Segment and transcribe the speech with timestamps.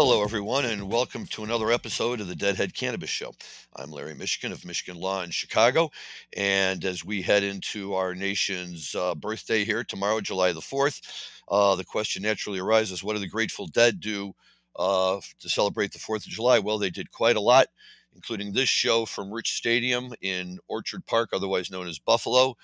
[0.00, 3.34] Hello, everyone, and welcome to another episode of the Deadhead Cannabis Show.
[3.74, 5.90] I'm Larry Mishkin of Mishkin Law in Chicago.
[6.36, 11.02] And as we head into our nation's uh, birthday here tomorrow, July the 4th,
[11.48, 14.36] uh, the question naturally arises what do the Grateful Dead do
[14.76, 16.60] uh, to celebrate the 4th of July?
[16.60, 17.66] Well, they did quite a lot,
[18.14, 22.56] including this show from Rich Stadium in Orchard Park, otherwise known as Buffalo,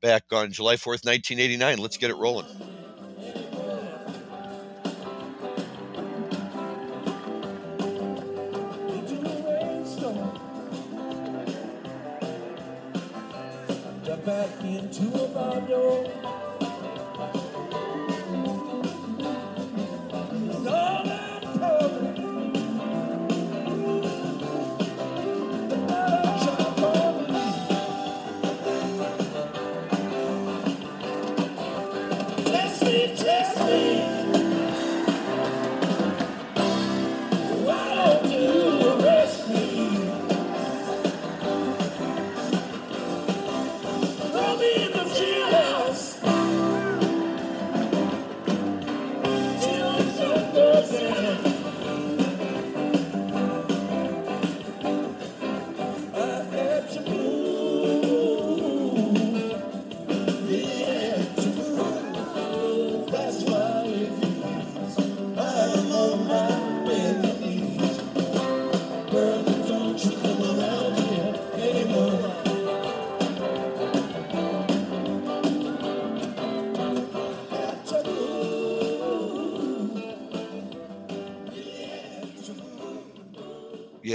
[0.00, 1.78] back on July 4th, 1989.
[1.78, 2.46] Let's get it rolling.
[14.26, 16.45] Back into a bottle.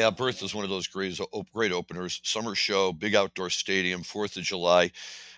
[0.02, 1.20] Yeah, Bertha is one of those great,
[1.54, 2.22] great openers.
[2.24, 4.90] Summer show, big outdoor stadium, Fourth of July.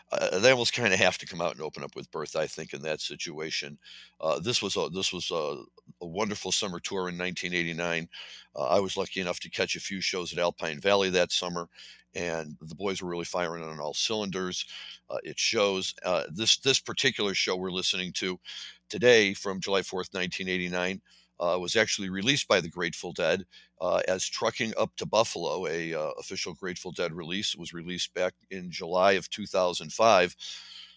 [0.09, 2.47] Uh, they almost kind of have to come out and open up with Bertha, I
[2.47, 3.77] think, in that situation.
[4.21, 5.63] Uh, this was a this was a,
[6.01, 8.07] a wonderful summer tour in 1989.
[8.55, 11.67] Uh, I was lucky enough to catch a few shows at Alpine Valley that summer,
[12.15, 14.65] and the boys were really firing on all cylinders.
[15.09, 18.39] Uh, it shows uh, this this particular show we're listening to
[18.87, 21.01] today from July 4th, 1989.
[21.43, 23.43] Uh, was actually released by the Grateful Dead
[23.81, 27.53] uh, as Trucking Up to Buffalo, a uh, official Grateful Dead release.
[27.53, 30.35] It was released back in July of 2005.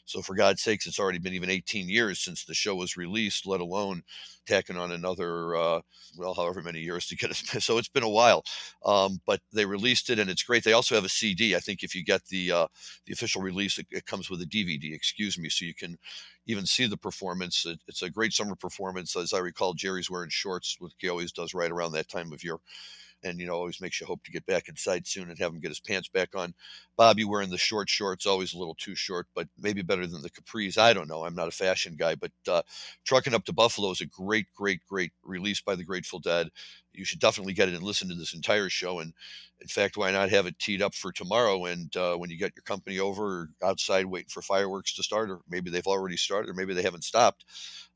[0.05, 3.45] So for God's sakes, it's already been even 18 years since the show was released,
[3.45, 4.03] let alone
[4.47, 5.81] tacking on another, uh,
[6.17, 7.37] well, however many years to get it.
[7.63, 8.45] So it's been a while,
[8.85, 10.63] um, but they released it and it's great.
[10.63, 11.57] They also have a CD.
[11.57, 12.67] I think if you get the uh,
[13.07, 14.95] the official release, it, it comes with a DVD.
[14.95, 15.99] Excuse me, so you can
[16.47, 17.67] even see the performance.
[17.67, 19.75] It, it's a great summer performance, as I recall.
[19.75, 22.57] Jerry's wearing shorts, which he always does right around that time of year
[23.25, 25.61] and you know always makes you hope to get back inside soon and have him
[25.61, 26.55] get his pants back on.
[26.97, 30.31] Bobby wearing the short shorts, always a little too short, but maybe better than the
[30.31, 30.79] capris.
[30.79, 31.25] I don't know.
[31.25, 32.63] I'm not a fashion guy, but uh,
[33.05, 36.49] trucking up to Buffalo is a great, great, great release by the Grateful Dead.
[36.97, 39.01] You should definitely get it and listen to this entire show.
[39.01, 39.13] And
[39.61, 41.67] in fact, why not have it teed up for tomorrow?
[41.67, 45.41] And uh, when you get your company over outside waiting for fireworks to start, or
[45.49, 47.45] maybe they've already started, or maybe they haven't stopped,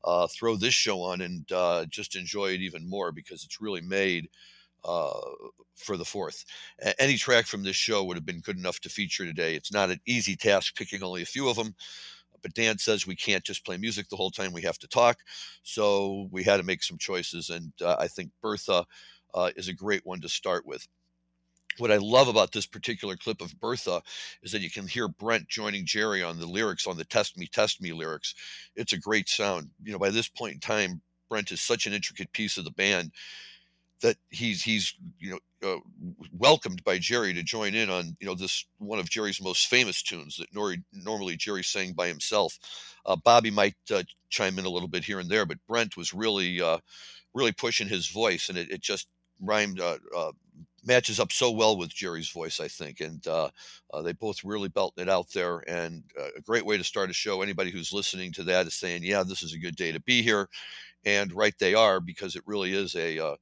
[0.03, 3.81] uh, throw this show on and uh, just enjoy it even more because it's really
[3.81, 4.27] made
[4.85, 5.19] uh,
[5.75, 6.45] for the fourth.
[6.81, 9.55] A- any track from this show would have been good enough to feature today.
[9.55, 11.75] It's not an easy task picking only a few of them,
[12.41, 14.53] but Dan says we can't just play music the whole time.
[14.53, 15.17] We have to talk.
[15.63, 18.85] So we had to make some choices, and uh, I think Bertha
[19.33, 20.87] uh, is a great one to start with.
[21.77, 24.01] What I love about this particular clip of Bertha
[24.43, 27.47] is that you can hear Brent joining Jerry on the lyrics on the Test Me,
[27.47, 28.35] Test Me lyrics.
[28.75, 29.69] It's a great sound.
[29.81, 32.71] You know, by this point in time, Brent is such an intricate piece of the
[32.71, 33.11] band
[34.01, 35.77] that he's he's you know uh,
[36.33, 40.01] welcomed by Jerry to join in on you know this one of Jerry's most famous
[40.01, 42.57] tunes that nor- normally Jerry sang by himself.
[43.05, 46.13] Uh, Bobby might uh, chime in a little bit here and there, but Brent was
[46.13, 46.79] really uh,
[47.33, 49.07] really pushing his voice, and it, it just
[49.41, 50.31] rhymed uh, uh,
[50.83, 53.49] matches up so well with Jerry's voice, I think, and uh,
[53.93, 55.63] uh, they both really belting it out there.
[55.67, 57.41] And uh, a great way to start a show.
[57.41, 60.21] Anybody who's listening to that is saying, "Yeah, this is a good day to be
[60.21, 60.49] here,"
[61.05, 63.35] and right they are because it really is a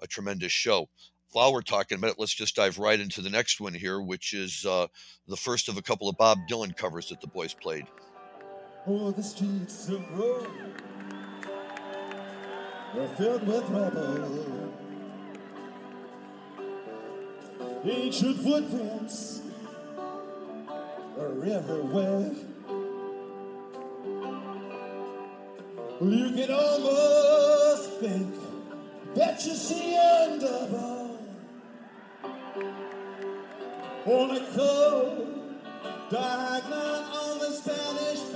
[0.00, 0.88] a tremendous show.
[1.34, 4.34] While we're talking about it, let's just dive right into the next one here, which
[4.34, 4.86] is uh,
[5.26, 7.88] the first of a couple of Bob Dylan covers that the boys played.
[8.86, 10.74] Oh, the streets of Rome
[12.94, 14.72] were filled with rubble.
[17.84, 19.40] Ancient footprints
[21.18, 22.30] are everywhere.
[26.00, 28.34] You can almost think
[29.16, 31.03] that you see end of under
[34.06, 35.26] on a cold
[36.12, 36.62] night
[37.14, 38.33] on the Spanish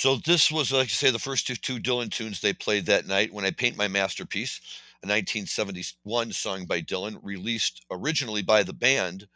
[0.00, 3.06] So this was, like I say, the first two, two Dylan tunes they played that
[3.06, 3.34] night.
[3.34, 4.58] When I Paint My Masterpiece,
[5.02, 9.28] a 1971 song by Dylan, released originally by the band,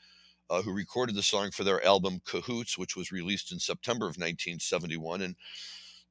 [0.48, 4.16] uh, who recorded the song for their album Cahoots, which was released in September of
[4.16, 5.20] 1971.
[5.20, 5.36] And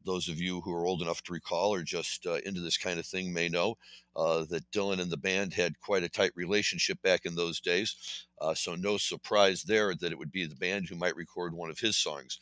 [0.05, 2.99] those of you who are old enough to recall or just uh, into this kind
[2.99, 3.75] of thing may know
[4.15, 8.27] uh, that Dylan and the band had quite a tight relationship back in those days.
[8.39, 11.71] Uh, so no surprise there that it would be the band who might record one
[11.71, 12.37] of his songs.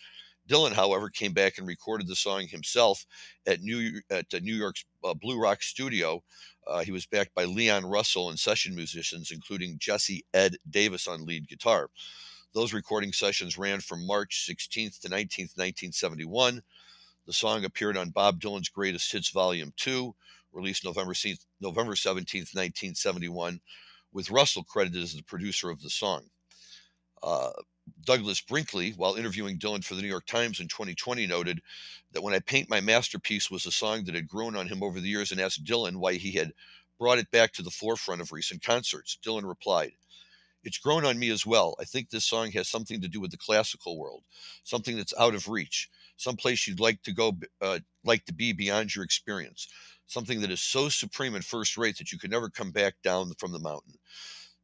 [0.51, 3.06] Dylan, however, came back and recorded the song himself
[3.48, 6.21] at New at New York's uh, Blue Rock Studio.
[6.68, 11.25] Uh, he was backed by Leon Russell and session musicians, including Jesse Ed Davis on
[11.25, 11.89] lead guitar.
[12.53, 16.62] Those recording sessions ran from March 16th to 19th, 1971.
[17.25, 20.13] The song appeared on Bob Dylan's Greatest Hits Volume 2,
[20.51, 23.62] released November, se- November 17th, 1971,
[24.12, 26.25] with Russell credited as the producer of the song.
[27.24, 27.51] Uh,
[28.03, 31.61] Douglas Brinkley, while interviewing Dylan for the New York Times in 2020, noted
[32.11, 34.99] that when I Paint My Masterpiece was a song that had grown on him over
[34.99, 36.53] the years and asked Dylan why he had
[36.97, 39.17] brought it back to the forefront of recent concerts.
[39.23, 39.93] Dylan replied,
[40.63, 41.75] It's grown on me as well.
[41.79, 44.23] I think this song has something to do with the classical world,
[44.63, 48.95] something that's out of reach, someplace you'd like to go, uh, like to be beyond
[48.95, 49.67] your experience,
[50.07, 53.31] something that is so supreme and first rate that you could never come back down
[53.37, 53.93] from the mountain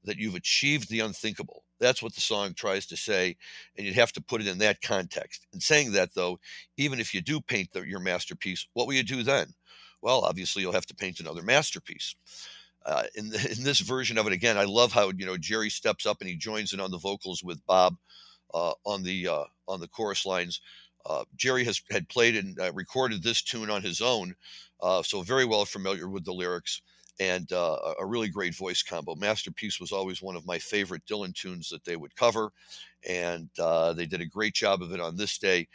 [0.08, 1.64] that you've achieved the unthinkable.
[1.80, 3.36] That's what the song tries to say,
[3.78, 5.46] and you'd have to put it in that context.
[5.54, 6.40] In saying that, though,
[6.78, 9.48] even if you do paint the, your masterpiece, what will you do then?
[10.02, 12.16] Well, obviously, you'll have to paint another masterpiece.
[12.86, 15.70] Uh, in, the, in this version of it, again, I love how you know Jerry
[15.70, 17.96] steps up and he joins in on the vocals with Bob
[18.54, 20.62] uh, on the uh, on the chorus lines.
[21.06, 24.36] Uh, Jerry has had played and uh, recorded this tune on his own,
[24.82, 26.82] uh, so very well familiar with the lyrics
[27.20, 29.16] and uh, a really great voice combo.
[29.16, 32.52] Masterpiece was always one of my favorite Dylan tunes that they would cover,
[33.08, 35.68] and uh, they did a great job of it on this day,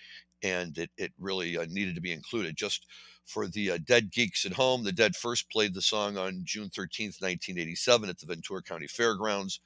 [0.42, 2.56] and it, it really uh, needed to be included.
[2.56, 2.86] Just
[3.24, 6.68] for the uh, Dead Geeks at home, the Dead first played the song on June
[6.68, 9.60] 13th, 1987, at the Ventura County Fairgrounds.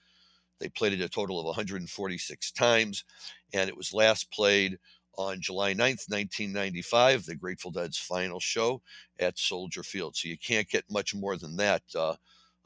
[0.59, 3.05] They played it a total of 146 times,
[3.53, 4.79] and it was last played
[5.17, 8.83] on July 9th, 1995, the Grateful Dead's final show
[9.19, 10.17] at Soldier Field.
[10.17, 12.17] So you can't get much more than that, uh,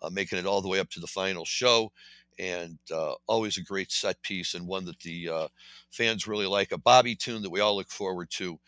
[0.03, 1.93] uh, making it all the way up to the final show.
[2.39, 5.49] And uh, always a great set piece and one that the uh,
[5.91, 6.73] fans really like.
[6.73, 8.59] A Bobby tune that we all look forward to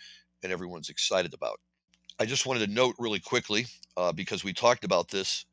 [0.42, 1.58] and everyone's excited about.
[2.18, 3.66] I just wanted to note really quickly,
[3.96, 5.46] uh, because we talked about this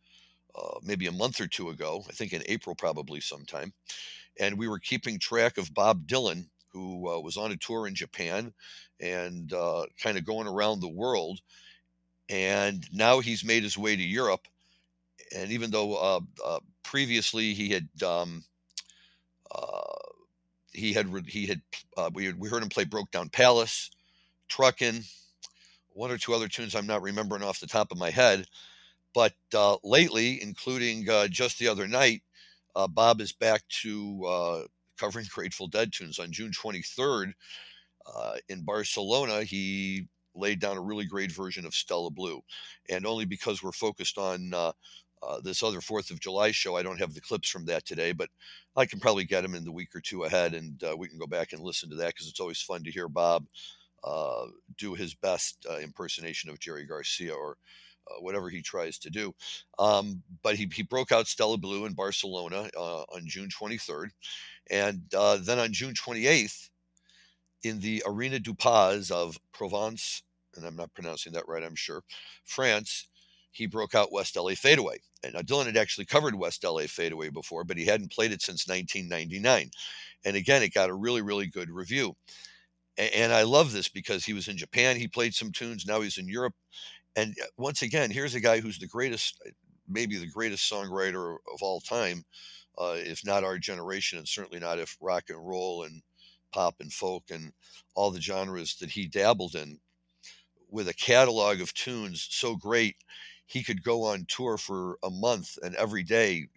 [0.56, 3.74] uh, maybe a month or two ago, I think in April, probably sometime.
[4.39, 7.96] And we were keeping track of Bob Dylan who uh, was on a tour in
[7.96, 8.54] Japan
[9.00, 11.40] and uh, kind of going around the world.
[12.30, 14.48] And now he's made his way to Europe.
[15.36, 18.44] And even though uh, uh previously he had um,
[19.52, 19.82] uh,
[20.74, 21.62] he had he had
[21.98, 23.92] uh, we we heard him play Broke Down Palace,
[24.48, 25.04] Truckin',
[25.94, 28.46] one or two other tunes I'm not remembering off the top of my head.
[29.14, 29.34] But
[29.84, 32.22] lately, including just the other night,
[32.90, 34.68] Bob is back to
[35.00, 36.20] covering Grateful Dead tunes.
[36.20, 37.32] On June 23rd
[38.13, 42.41] uh, in Barcelona, he laid down a really great version of Stella Blue.
[42.89, 44.72] And only because we're focused on uh,
[45.22, 48.12] uh, this other Fourth of July show, I don't have the clips from that today,
[48.12, 48.29] but
[48.75, 51.18] I can probably get them in the week or two ahead, and uh, we can
[51.18, 53.46] go back and listen to that because it's always fun to hear Bob
[54.03, 54.46] uh,
[54.77, 57.58] do his best uh, impersonation of Jerry Garcia or
[58.20, 59.34] whatever he tries to do.
[59.78, 64.10] Um, but he, he broke out Stella Blue in Barcelona uh, on June 23rd.
[64.70, 66.70] And uh, then on June 28th,
[67.63, 70.24] in the Arena du Pas of Provence,
[70.56, 72.04] and I'm not pronouncing that right, I'm sure,
[72.46, 73.08] France,
[73.51, 74.98] he broke out West LA Fadeaway.
[75.24, 78.42] And now Dylan had actually covered West LA Fadeaway before, but he hadn't played it
[78.42, 79.70] since 1999.
[80.25, 82.16] And again, it got a really, really good review.
[82.98, 84.98] And I love this because he was in Japan.
[84.98, 85.86] He played some tunes.
[85.86, 86.54] Now he's in Europe.
[87.20, 89.52] And uh, once again, here's a guy who's the greatest, uh,
[89.88, 92.24] maybe the greatest songwriter of all time,
[92.78, 96.02] uh, if not our generation, and certainly not if rock and roll and
[96.54, 97.52] pop and folk and
[97.96, 99.80] all the genres that he dabbled in,
[100.70, 102.96] with a catalog of tunes so great,
[103.46, 106.48] he could go on tour for a month and every day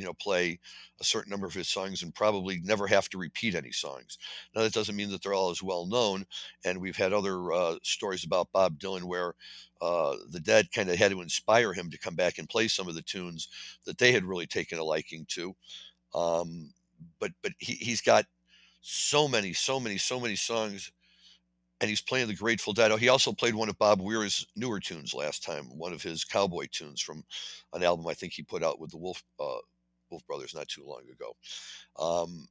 [0.00, 0.58] you know play
[1.00, 4.18] a certain number of his songs and probably never have to repeat any songs
[4.54, 6.24] now that doesn't mean that they're all as well known
[6.64, 9.34] and we've had other uh, stories about bob dylan where
[9.82, 12.88] uh, the dead kind of had to inspire him to come back and play some
[12.88, 13.48] of the tunes
[13.84, 15.54] that they had really taken a liking to
[16.14, 16.72] um,
[17.18, 18.24] but but he, he's got
[18.80, 20.90] so many so many so many songs
[21.80, 22.90] and he's playing the Grateful Dead.
[22.90, 26.24] Oh, he also played one of Bob Weir's newer tunes last time, one of his
[26.24, 27.24] cowboy tunes from
[27.72, 29.58] an album I think he put out with the Wolf uh,
[30.10, 31.36] Wolf Brothers not too long ago.
[31.98, 32.48] Um,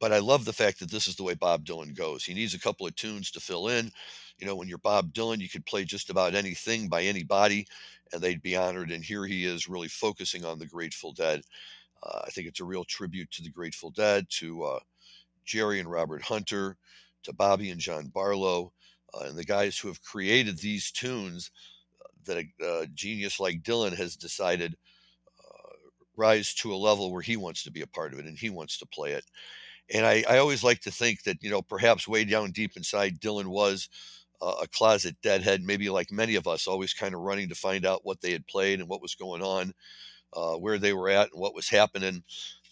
[0.00, 2.24] but I love the fact that this is the way Bob Dylan goes.
[2.24, 3.92] He needs a couple of tunes to fill in.
[4.38, 7.66] You know, when you're Bob Dylan, you could play just about anything by anybody,
[8.12, 8.90] and they'd be honored.
[8.90, 11.42] And here he is, really focusing on the Grateful Dead.
[12.02, 14.80] Uh, I think it's a real tribute to the Grateful Dead, to uh,
[15.44, 16.78] Jerry and Robert Hunter,
[17.24, 18.72] to Bobby and John Barlow,
[19.12, 21.50] uh, and the guys who have created these tunes
[22.00, 24.76] uh, that a, a genius like Dylan has decided uh,
[26.20, 28.50] rise to a level where he wants to be a part of it and he
[28.50, 29.24] wants to play it.
[29.92, 33.20] And I, I always like to think that, you know, perhaps way down deep inside,
[33.20, 33.88] Dylan was
[34.40, 37.84] uh, a closet deadhead, maybe like many of us, always kind of running to find
[37.84, 39.72] out what they had played and what was going on,
[40.34, 42.22] uh, where they were at, and what was happening.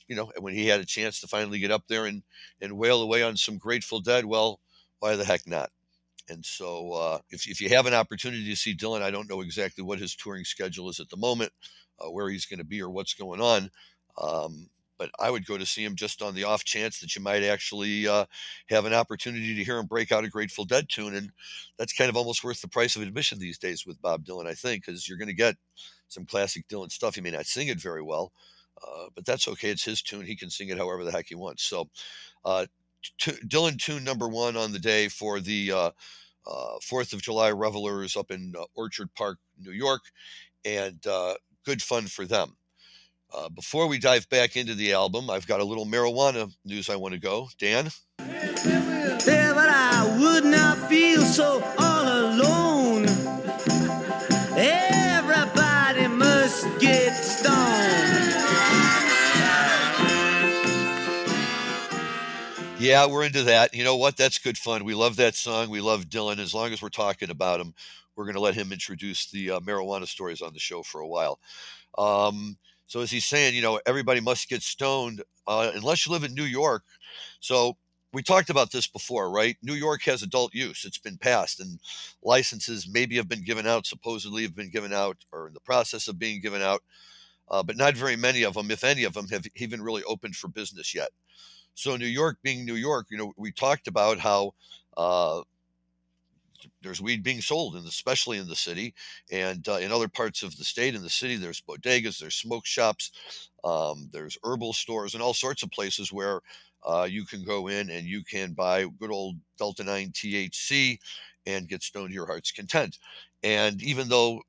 [0.06, 2.22] You know, and when he had a chance to finally get up there and,
[2.62, 4.60] and wail away on some Grateful Dead, well,
[5.00, 5.70] why the heck not?
[6.30, 9.40] And so, uh, if, if you have an opportunity to see Dylan, I don't know
[9.40, 11.52] exactly what his touring schedule is at the moment,
[12.00, 13.70] uh, where he's going to be, or what's going on.
[14.20, 17.22] Um, but I would go to see him just on the off chance that you
[17.22, 18.26] might actually uh,
[18.68, 21.30] have an opportunity to hear him break out a Grateful Dead tune, and
[21.78, 24.54] that's kind of almost worth the price of admission these days with Bob Dylan, I
[24.54, 25.56] think, because you're going to get
[26.08, 27.14] some classic Dylan stuff.
[27.14, 28.32] He may not sing it very well,
[28.82, 29.70] uh, but that's okay.
[29.70, 31.62] It's his tune; he can sing it however the heck he wants.
[31.62, 31.88] So,
[32.44, 32.66] uh,
[33.18, 35.90] t- Dylan tune number one on the day for the uh,
[36.46, 40.02] uh, Fourth of July revelers up in uh, Orchard Park, New York,
[40.64, 41.06] and
[41.64, 42.56] good fun for them.
[43.34, 46.96] Uh, before we dive back into the album, I've got a little marijuana news I
[46.96, 47.48] want to go.
[47.58, 47.90] Dan?
[48.18, 53.06] Yeah, but I would not feel so all alone.
[54.56, 58.28] Everybody must get stoned.
[62.78, 63.74] Yeah, we're into that.
[63.74, 64.16] You know what?
[64.16, 64.84] That's good fun.
[64.84, 65.68] We love that song.
[65.68, 66.38] We love Dylan.
[66.38, 67.74] As long as we're talking about him,
[68.18, 71.06] we're going to let him introduce the uh, marijuana stories on the show for a
[71.06, 71.38] while.
[71.96, 72.58] Um,
[72.88, 76.34] so as he's saying, you know, everybody must get stoned uh, unless you live in
[76.34, 76.82] New York.
[77.38, 77.76] So
[78.12, 79.56] we talked about this before, right?
[79.62, 80.84] New York has adult use.
[80.84, 81.78] It's been passed, and
[82.25, 86.08] licenses maybe have been given out, supposedly have been given out, or in the process
[86.08, 86.82] of being given out.
[87.48, 90.34] Uh, but not very many of them, if any of them, have even really opened
[90.34, 91.10] for business yet.
[91.75, 94.54] So New York, being New York, you know, we talked about how
[94.96, 95.42] uh,
[96.82, 98.94] there's weed being sold, and especially in the city
[99.30, 100.94] and uh, in other parts of the state.
[100.94, 103.10] In the city, there's bodegas, there's smoke shops,
[103.64, 106.40] um, there's herbal stores, and all sorts of places where
[106.84, 110.98] uh, you can go in and you can buy good old Delta 9 THC
[111.46, 112.98] and get stoned to your heart's content.
[113.42, 114.42] And even though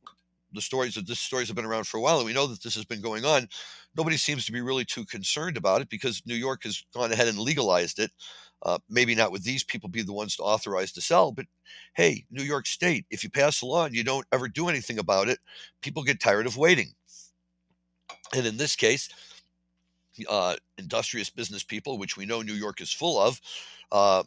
[0.53, 2.61] the stories of this stories have been around for a while, and we know that
[2.63, 3.47] this has been going on.
[3.95, 7.27] Nobody seems to be really too concerned about it because New York has gone ahead
[7.27, 8.11] and legalized it.
[8.63, 11.45] Uh, maybe not with these people be the ones to authorize to sell, but
[11.95, 14.99] hey, New York State, if you pass a law and you don't ever do anything
[14.99, 15.39] about it,
[15.81, 16.93] people get tired of waiting.
[18.35, 19.09] And in this case,
[20.27, 23.39] uh, industrious business people, which we know New York is full of,
[23.91, 24.23] uh,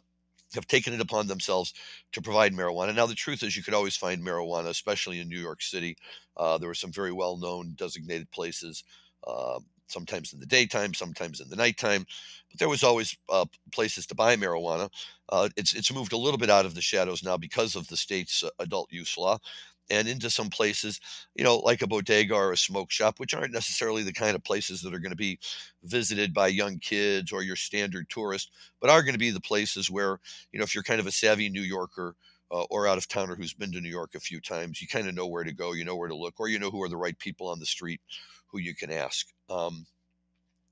[0.55, 1.73] have taken it upon themselves
[2.11, 2.93] to provide marijuana.
[2.93, 5.97] Now, the truth is, you could always find marijuana, especially in New York City.
[6.37, 8.83] Uh, there were some very well known designated places,
[9.25, 9.59] uh,
[9.93, 12.05] sometimes in the daytime, sometimes in the nighttime,
[12.51, 14.89] but there was always uh, places to buy marijuana.
[15.29, 17.97] Uh, it's, it's moved a little bit out of the shadows now because of the
[17.97, 19.37] state's uh, adult use law
[19.89, 20.99] and into some places,
[21.35, 24.43] you know, like a bodega or a smoke shop, which aren't necessarily the kind of
[24.43, 25.37] places that are going to be
[25.83, 29.91] visited by young kids or your standard tourist, but are going to be the places
[29.91, 30.19] where,
[30.51, 32.15] you know, if you're kind of a savvy New Yorker
[32.51, 35.07] uh, or out of towner who's been to New York a few times, you kind
[35.07, 36.89] of know where to go, you know where to look, or you know who are
[36.89, 38.01] the right people on the street
[38.47, 39.27] who you can ask.
[39.49, 39.85] Um,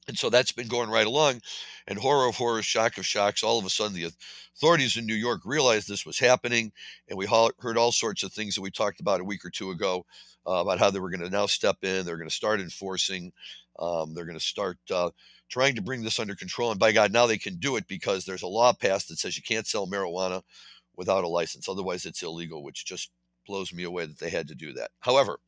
[0.07, 1.41] and so that's been going right along.
[1.87, 4.11] And horror of horrors, shock of shocks, all of a sudden the
[4.55, 6.71] authorities in New York realized this was happening.
[7.07, 9.71] And we heard all sorts of things that we talked about a week or two
[9.71, 10.05] ago
[10.47, 12.05] uh, about how they were going to now step in.
[12.05, 13.31] They're going to start enforcing.
[13.79, 15.11] Um, they're going to start uh,
[15.49, 16.71] trying to bring this under control.
[16.71, 19.37] And by God, now they can do it because there's a law passed that says
[19.37, 20.41] you can't sell marijuana
[21.01, 21.67] without a license.
[21.67, 23.09] Otherwise, it's illegal, which just
[23.47, 24.91] blows me away that they had to do that.
[24.99, 25.39] However,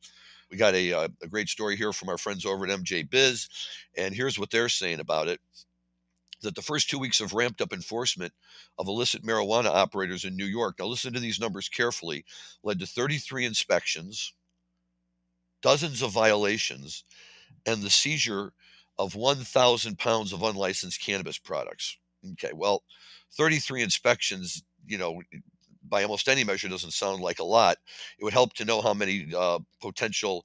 [0.50, 3.46] we got a, uh, a great story here from our friends over at MJ Biz,
[3.96, 5.40] and here's what they're saying about it
[6.42, 8.32] that the first two weeks of ramped up enforcement
[8.80, 12.24] of illicit marijuana operators in New York, now listen to these numbers carefully,
[12.64, 14.34] led to 33 inspections,
[15.62, 17.04] dozens of violations,
[17.64, 18.52] and the seizure
[18.98, 21.96] of 1,000 pounds of unlicensed cannabis products.
[22.32, 22.82] Okay, well,
[23.36, 25.20] 33 inspections, you know,
[25.88, 27.76] by almost any measure doesn't sound like a lot.
[28.18, 30.44] It would help to know how many uh, potential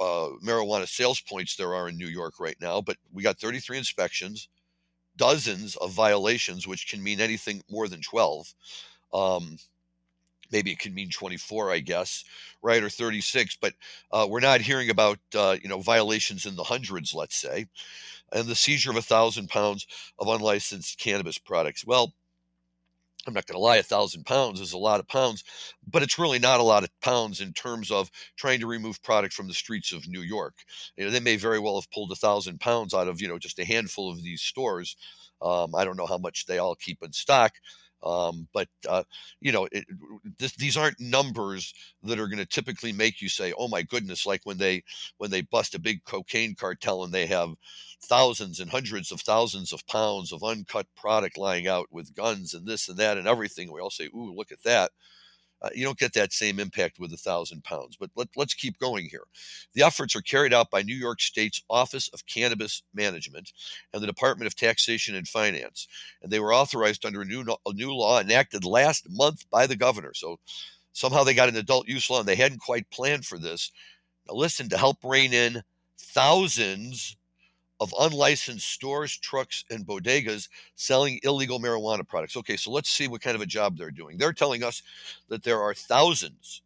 [0.00, 2.80] uh, marijuana sales points there are in New York right now.
[2.80, 4.48] But we got 33 inspections,
[5.16, 8.54] dozens of violations, which can mean anything more than 12.
[9.12, 9.58] Um,
[10.50, 12.24] maybe it can mean 24, I guess,
[12.62, 13.56] right, or 36.
[13.60, 13.74] But
[14.12, 17.66] uh, we're not hearing about uh, you know violations in the hundreds, let's say,
[18.32, 19.86] and the seizure of a thousand pounds
[20.18, 21.86] of unlicensed cannabis products.
[21.86, 22.12] Well,
[23.26, 25.44] I'm not going to lie, a thousand pounds is a lot of pounds,
[25.86, 29.34] but it's really not a lot of pounds in terms of trying to remove product
[29.34, 30.54] from the streets of New York.
[30.96, 33.38] You know, they may very well have pulled a thousand pounds out of you know
[33.38, 34.96] just a handful of these stores.
[35.42, 37.54] Um, I don't know how much they all keep in stock,
[38.04, 39.04] um, but uh,
[39.40, 39.84] you know, it,
[40.38, 44.26] this, these aren't numbers that are going to typically make you say, "Oh my goodness!"
[44.26, 44.82] Like when they
[45.18, 47.50] when they bust a big cocaine cartel and they have
[48.02, 52.66] thousands and hundreds of thousands of pounds of uncut product lying out with guns and
[52.66, 53.72] this and that and everything.
[53.72, 54.92] We all say, "Ooh, look at that."
[55.64, 57.96] Uh, you don't get that same impact with a thousand pounds.
[57.98, 59.22] But let, us keep going here.
[59.72, 63.50] The efforts are carried out by New York State's Office of Cannabis Management
[63.94, 65.88] and the Department of Taxation and Finance,
[66.22, 69.76] and they were authorized under a new a new law enacted last month by the
[69.76, 70.12] governor.
[70.12, 70.38] So
[70.92, 73.72] somehow they got an adult use law, and they hadn't quite planned for this.
[74.28, 75.62] Now listen, to help rein in
[75.96, 77.16] thousands
[77.80, 82.36] of unlicensed stores, trucks, and bodegas selling illegal marijuana products.
[82.36, 84.16] Okay, so let's see what kind of a job they're doing.
[84.16, 84.82] They're telling us
[85.28, 86.62] that there are thousands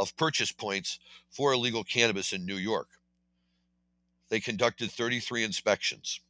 [0.00, 0.98] of purchase points
[1.30, 2.88] for illegal cannabis in New York.
[4.28, 6.20] They conducted 33 inspections.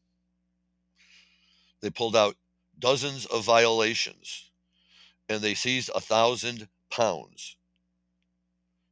[1.80, 2.36] They pulled out
[2.78, 4.50] dozens of violations
[5.28, 7.56] and they seized a thousand pounds.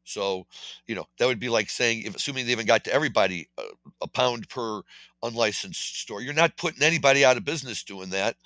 [0.05, 0.47] So,
[0.87, 3.63] you know, that would be like saying, if assuming they even got to everybody, uh,
[4.03, 4.83] a pound per
[5.23, 6.21] unlicensed store.
[6.21, 8.37] You're not putting anybody out of business doing that.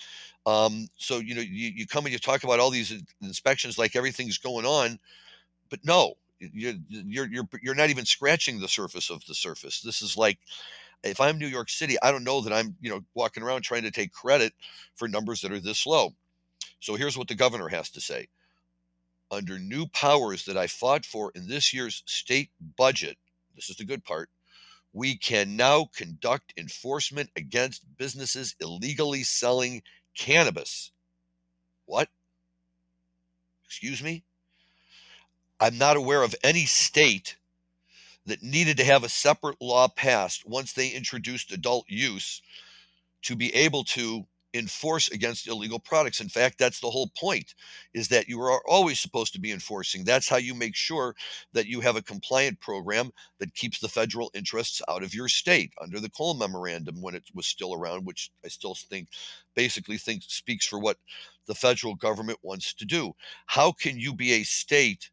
[0.46, 3.96] Um, so, you know, you, you come and you talk about all these inspections like
[3.96, 4.98] everything's going on,
[5.68, 9.80] but no, you're, you're, you're, you're not even scratching the surface of the surface.
[9.80, 10.38] This is like,
[11.02, 13.82] if I'm New York City, I don't know that I'm, you know, walking around trying
[13.82, 14.52] to take credit
[14.94, 16.10] for numbers that are this low.
[16.80, 18.28] So here's what the governor has to say
[19.30, 23.16] under new powers that I fought for in this year's state budget,
[23.54, 24.30] this is the good part,
[24.92, 29.82] we can now conduct enforcement against businesses illegally selling
[30.16, 30.90] cannabis.
[31.86, 32.08] What?
[33.64, 34.24] Excuse me?
[35.60, 37.36] I'm not aware of any state
[38.26, 42.42] that needed to have a separate law passed once they introduced adult use
[43.22, 46.20] to be able to enforce against illegal products.
[46.20, 47.54] In fact, that's the whole point
[47.94, 50.04] is that you are always supposed to be enforcing.
[50.04, 51.14] That's how you make sure
[51.52, 55.72] that you have a compliant program that keeps the federal interests out of your state
[55.80, 59.08] under the Cole memorandum when it was still around, which I still think
[59.54, 60.96] basically think speaks for what
[61.46, 63.12] the federal government wants to do.
[63.46, 65.10] How can you be a state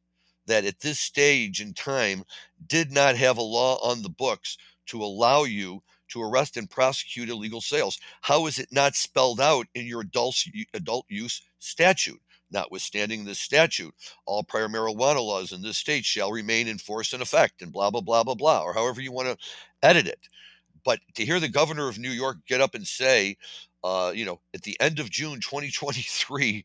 [0.47, 2.23] that at this stage in time
[2.67, 7.29] did not have a law on the books to allow you to arrest and prosecute
[7.29, 7.99] illegal sales.
[8.21, 12.21] How is it not spelled out in your adult, adult use statute?
[12.51, 13.93] Notwithstanding this statute,
[14.25, 17.89] all prior marijuana laws in this state shall remain in force and effect, and blah,
[17.89, 19.37] blah, blah, blah, blah, or however you want to
[19.81, 20.29] edit it.
[20.83, 23.37] But to hear the governor of New York get up and say,
[23.83, 26.63] uh, you know, at the end of June 2023,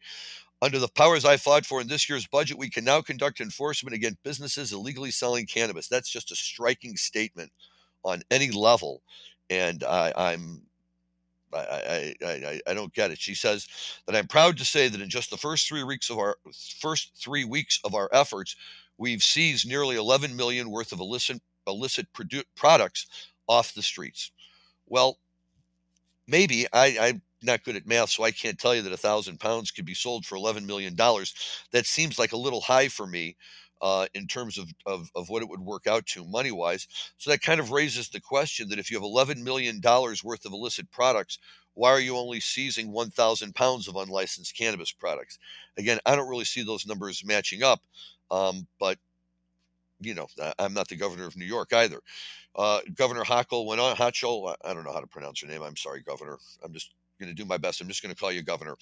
[0.62, 3.94] under the powers I fought for in this year's budget, we can now conduct enforcement
[3.94, 5.88] against businesses illegally selling cannabis.
[5.88, 7.50] That's just a striking statement
[8.04, 9.02] on any level
[9.50, 10.62] and I, I'm
[11.52, 13.18] I, I, I, I don't get it.
[13.18, 13.66] She says
[14.06, 16.36] that I'm proud to say that in just the first three weeks of our
[16.80, 18.56] first three weeks of our efforts,
[18.98, 23.06] we've seized nearly 11 million worth of illicit illicit produ- products
[23.48, 24.30] off the streets.
[24.86, 25.18] Well,
[26.26, 29.40] maybe I, I'm not good at math, so I can't tell you that a thousand
[29.40, 31.34] pounds could be sold for 11 million dollars.
[31.72, 33.36] That seems like a little high for me
[33.82, 36.86] uh, in terms of, of, of what it would work out to money wise.
[37.18, 40.52] So that kind of raises the question that if you have $11 million worth of
[40.52, 41.38] illicit products,
[41.74, 45.38] why are you only seizing 1,000 pounds of unlicensed cannabis products?
[45.78, 47.80] Again, I don't really see those numbers matching up,
[48.30, 48.98] um, but
[50.00, 50.26] you know,
[50.58, 52.00] I'm not the governor of New York either.
[52.56, 55.62] Uh, governor Hochul went on, Hochul, I don't know how to pronounce your name.
[55.62, 56.38] I'm sorry, Governor.
[56.64, 57.80] I'm just going to do my best.
[57.80, 58.76] I'm just going to call you governor.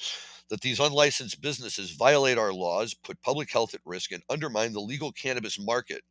[0.49, 4.81] That these unlicensed businesses violate our laws, put public health at risk, and undermine the
[4.81, 6.03] legal cannabis market.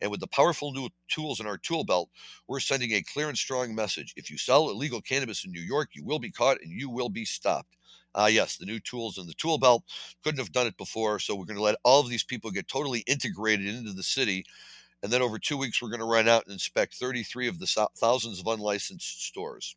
[0.00, 2.08] And with the powerful new tools in our tool belt,
[2.48, 4.14] we're sending a clear and strong message.
[4.16, 7.10] If you sell illegal cannabis in New York, you will be caught and you will
[7.10, 7.76] be stopped.
[8.14, 9.84] Ah, uh, yes, the new tools in the tool belt
[10.22, 11.18] couldn't have done it before.
[11.18, 14.44] So we're going to let all of these people get totally integrated into the city.
[15.02, 17.88] And then over two weeks, we're going to run out and inspect 33 of the
[17.98, 19.76] thousands of unlicensed stores.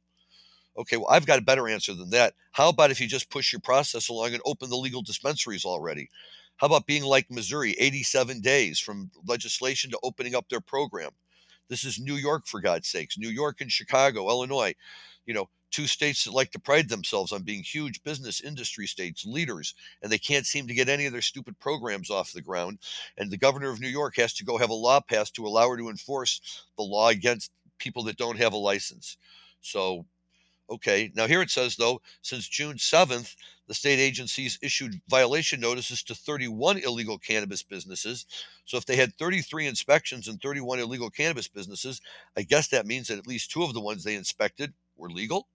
[0.78, 2.34] Okay, well, I've got a better answer than that.
[2.52, 6.10] How about if you just push your process along and open the legal dispensaries already?
[6.58, 11.12] How about being like Missouri, 87 days from legislation to opening up their program?
[11.70, 13.18] This is New York, for God's sakes.
[13.18, 14.76] New York and Chicago, Illinois,
[15.26, 19.26] you know, two states that like to pride themselves on being huge business industry states,
[19.26, 22.80] leaders, and they can't seem to get any of their stupid programs off the ground.
[23.18, 25.70] And the governor of New York has to go have a law passed to allow
[25.70, 26.40] her to enforce
[26.78, 29.18] the law against people that don't have a license.
[29.62, 30.06] So,
[30.70, 31.12] okay.
[31.16, 33.36] Now, here it says, though, since June 7th,
[33.68, 38.26] the state agencies issued violation notices to 31 illegal cannabis businesses.
[38.66, 42.02] So, if they had 33 inspections and 31 illegal cannabis businesses,
[42.38, 45.48] I guess that means that at least two of the ones they inspected were legal.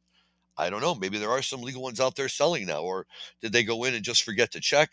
[0.57, 0.95] I don't know.
[0.95, 3.07] Maybe there are some legal ones out there selling now, or
[3.41, 4.91] did they go in and just forget to check?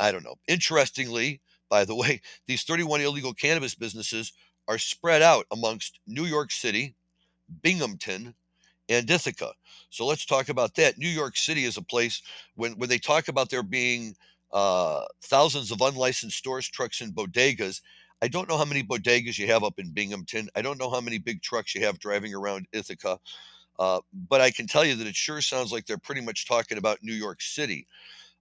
[0.00, 0.36] I don't know.
[0.46, 4.32] Interestingly, by the way, these 31 illegal cannabis businesses
[4.66, 6.94] are spread out amongst New York City,
[7.62, 8.34] Binghamton,
[8.88, 9.52] and Ithaca.
[9.90, 10.98] So let's talk about that.
[10.98, 12.22] New York City is a place
[12.54, 14.14] when when they talk about there being
[14.52, 17.80] uh, thousands of unlicensed stores, trucks, and bodegas.
[18.20, 20.48] I don't know how many bodegas you have up in Binghamton.
[20.56, 23.18] I don't know how many big trucks you have driving around Ithaca.
[23.78, 26.78] Uh, but I can tell you that it sure sounds like they're pretty much talking
[26.78, 27.86] about New York City.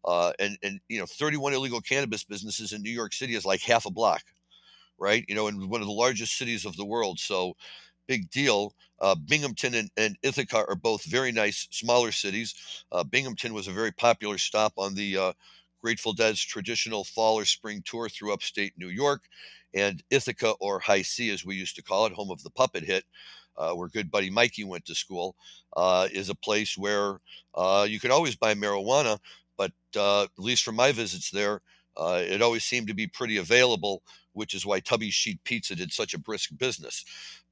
[0.05, 3.62] Uh, and and you know, 31 illegal cannabis businesses in New York City is like
[3.62, 4.23] half a block,
[4.99, 5.25] right?
[5.27, 7.19] You know, in one of the largest cities of the world.
[7.19, 7.53] So,
[8.08, 8.74] big deal.
[9.00, 12.56] Uh, Binghamton and, and, Ithaca are both very nice, smaller cities.
[12.91, 15.34] Uh, Binghamton was a very popular stop on the uh,
[15.82, 19.24] Grateful Dead's traditional fall or spring tour through upstate New York.
[19.74, 22.84] And Ithaca, or High C as we used to call it, home of the puppet
[22.84, 23.04] hit,
[23.58, 25.36] uh, where good buddy Mikey went to school,
[25.76, 27.20] uh, is a place where
[27.54, 29.20] uh, you could always buy marijuana,
[29.58, 31.62] but at least from my visits there,
[31.98, 35.91] uh, it always seemed to be pretty available, which is why Tubby's Sheet Pizza did
[35.91, 37.04] such a brisk business.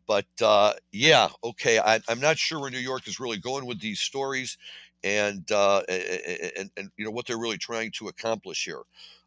[0.08, 3.80] But uh, yeah, okay, I, am not sure where New York is really going with
[3.80, 4.58] these stories,
[5.04, 8.82] and, and and you know what they're really trying to accomplish here.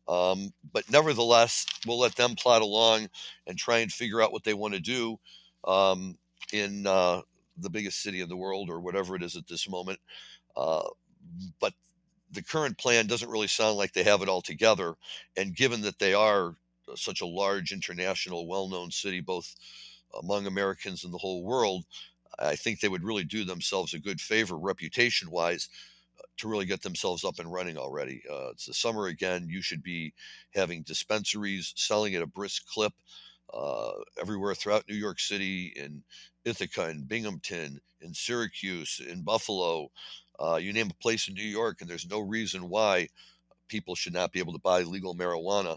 [0.06, 3.08] Um, but nevertheless, we'll let them plot along
[3.46, 5.18] and try and figure out what they want to do.
[5.64, 6.16] Um,
[6.52, 7.20] in uh,
[7.58, 9.98] the biggest city in the world or whatever it is at this moment.
[10.56, 10.88] Uh,
[11.60, 11.74] but
[12.32, 14.94] the current plan doesn't really sound like they have it all together.
[15.36, 16.54] And given that they are
[16.94, 19.54] such a large international, well known city, both
[20.22, 21.84] among Americans and the whole world,
[22.38, 25.68] I think they would really do themselves a good favor, reputation wise,
[26.18, 28.22] uh, to really get themselves up and running already.
[28.30, 29.48] Uh, it's the summer again.
[29.48, 30.14] You should be
[30.54, 32.92] having dispensaries selling at a brisk clip
[33.52, 36.02] uh, everywhere throughout New York City, in
[36.44, 39.90] Ithaca, in Binghamton, in Syracuse, in Buffalo.
[40.38, 43.08] Uh, you name a place in New York, and there's no reason why
[43.68, 45.76] people should not be able to buy legal marijuana.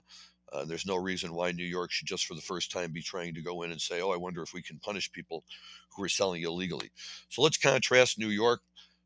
[0.51, 3.33] Uh, there's no reason why New York should just for the first time be trying
[3.33, 5.43] to go in and say, oh, I wonder if we can punish people
[5.95, 6.91] who are selling illegally.
[7.29, 8.61] So let's contrast New York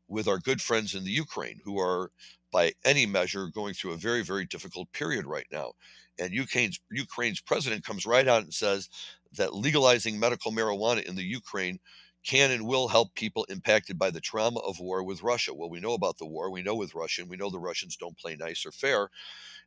[0.08, 2.10] with our good friends in the Ukraine, who are,
[2.52, 5.72] by any measure, going through a very, very difficult period right now.
[6.18, 8.88] And Ukraine's, Ukraine's president comes right out and says
[9.32, 11.78] that legalizing medical marijuana in the Ukraine
[12.24, 15.54] can and will help people impacted by the trauma of war with Russia.
[15.54, 16.50] Well, we know about the war.
[16.50, 19.08] We know with Russia, and we know the Russians don't play nice or fair.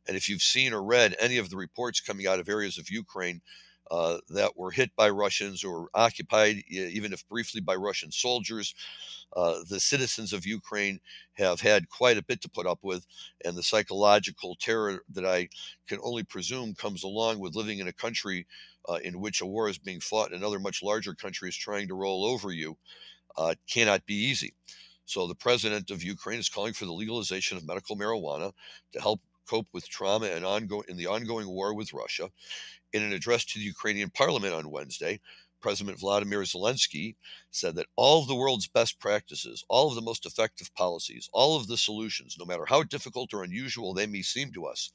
[0.06, 2.90] And if you've seen or read any of the reports coming out of areas of
[2.90, 3.40] Ukraine
[3.90, 8.74] uh, that were hit by Russians or occupied, even if briefly, by Russian soldiers.
[9.36, 11.00] Uh, the citizens of Ukraine
[11.34, 13.06] have had quite a bit to put up with,
[13.44, 15.48] and the psychological terror that I
[15.88, 18.46] can only presume comes along with living in a country
[18.88, 21.88] uh, in which a war is being fought and another much larger country is trying
[21.88, 22.76] to roll over you
[23.36, 24.52] uh, cannot be easy.
[25.04, 28.52] So the president of Ukraine is calling for the legalization of medical marijuana
[28.92, 32.30] to help cope with trauma and ongoing in the ongoing war with Russia.
[32.92, 35.20] In an address to the Ukrainian parliament on Wednesday,
[35.60, 37.16] President Vladimir Zelensky
[37.50, 41.56] said that all of the world's best practices, all of the most effective policies, all
[41.56, 44.92] of the solutions, no matter how difficult or unusual they may seem to us,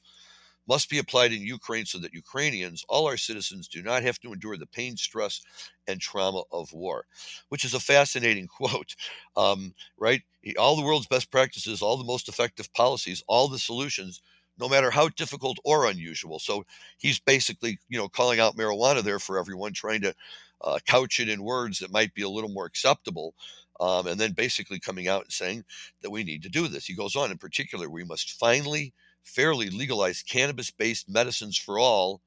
[0.66, 4.32] must be applied in Ukraine so that Ukrainians, all our citizens, do not have to
[4.32, 5.40] endure the pain, stress,
[5.86, 7.06] and trauma of war,
[7.50, 8.96] which is a fascinating quote,
[9.36, 10.22] um, right?
[10.58, 14.22] All the world's best practices, all the most effective policies, all the solutions
[14.58, 16.38] no matter how difficult or unusual.
[16.38, 16.64] So
[16.98, 20.14] he's basically, you know, calling out marijuana there for everyone, trying to
[20.62, 23.34] uh, couch it in words that might be a little more acceptable.
[23.78, 25.64] Um, and then basically coming out and saying
[26.00, 26.86] that we need to do this.
[26.86, 32.22] He goes on, in particular, we must finally, fairly legalize cannabis based medicines for all.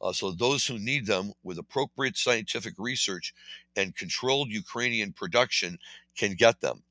[0.00, 3.34] Uh, so those who need them with appropriate scientific research
[3.74, 5.78] and controlled Ukrainian production
[6.16, 6.82] can get them.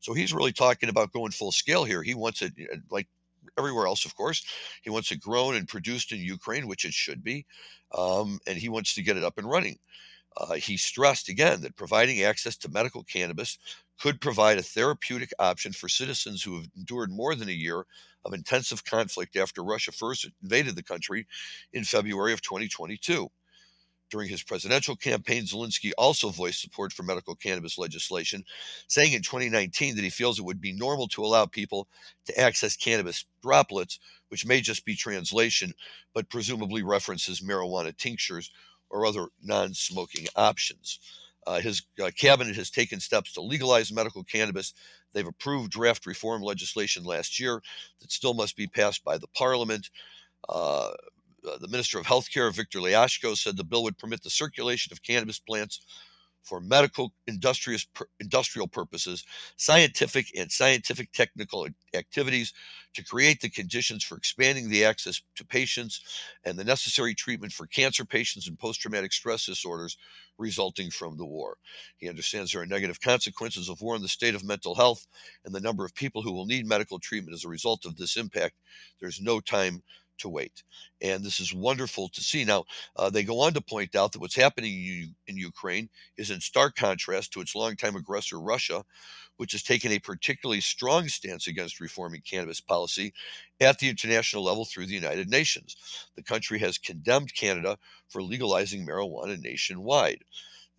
[0.00, 2.02] So he's really talking about going full scale here.
[2.02, 3.06] He wants it uh, like
[3.58, 4.44] everywhere else, of course.
[4.82, 7.46] He wants it grown and produced in Ukraine, which it should be,
[7.96, 9.78] um, and he wants to get it up and running.
[10.36, 13.58] Uh, he stressed again that providing access to medical cannabis
[14.00, 17.84] could provide a therapeutic option for citizens who have endured more than a year
[18.24, 21.26] of intensive conflict after Russia first invaded the country
[21.72, 23.28] in February of 2022.
[24.12, 28.44] During his presidential campaign, Zelensky also voiced support for medical cannabis legislation,
[28.86, 31.88] saying in 2019 that he feels it would be normal to allow people
[32.26, 33.98] to access cannabis droplets,
[34.28, 35.72] which may just be translation,
[36.12, 38.50] but presumably references marijuana tinctures
[38.90, 40.98] or other non smoking options.
[41.46, 44.74] Uh, his uh, cabinet has taken steps to legalize medical cannabis.
[45.14, 47.62] They've approved draft reform legislation last year
[48.02, 49.88] that still must be passed by the parliament.
[50.50, 50.90] Uh,
[51.46, 55.02] uh, the Minister of Healthcare, Victor Liashko, said the bill would permit the circulation of
[55.02, 55.80] cannabis plants
[56.42, 57.86] for medical industrious,
[58.20, 59.24] industrial purposes,
[59.56, 62.52] scientific and scientific technical activities
[62.94, 66.00] to create the conditions for expanding the access to patients
[66.44, 69.96] and the necessary treatment for cancer patients and post traumatic stress disorders
[70.38, 71.56] resulting from the war.
[71.98, 75.06] He understands there are negative consequences of war on the state of mental health
[75.44, 78.16] and the number of people who will need medical treatment as a result of this
[78.16, 78.54] impact.
[79.00, 79.82] There's no time
[80.22, 80.62] to wait.
[81.00, 82.44] And this is wonderful to see.
[82.44, 82.64] Now,
[82.96, 86.40] uh, they go on to point out that what's happening in, in Ukraine is in
[86.40, 88.84] stark contrast to its longtime aggressor, Russia,
[89.36, 93.12] which has taken a particularly strong stance against reforming cannabis policy
[93.60, 95.76] at the international level through the United Nations.
[96.16, 100.24] The country has condemned Canada for legalizing marijuana nationwide.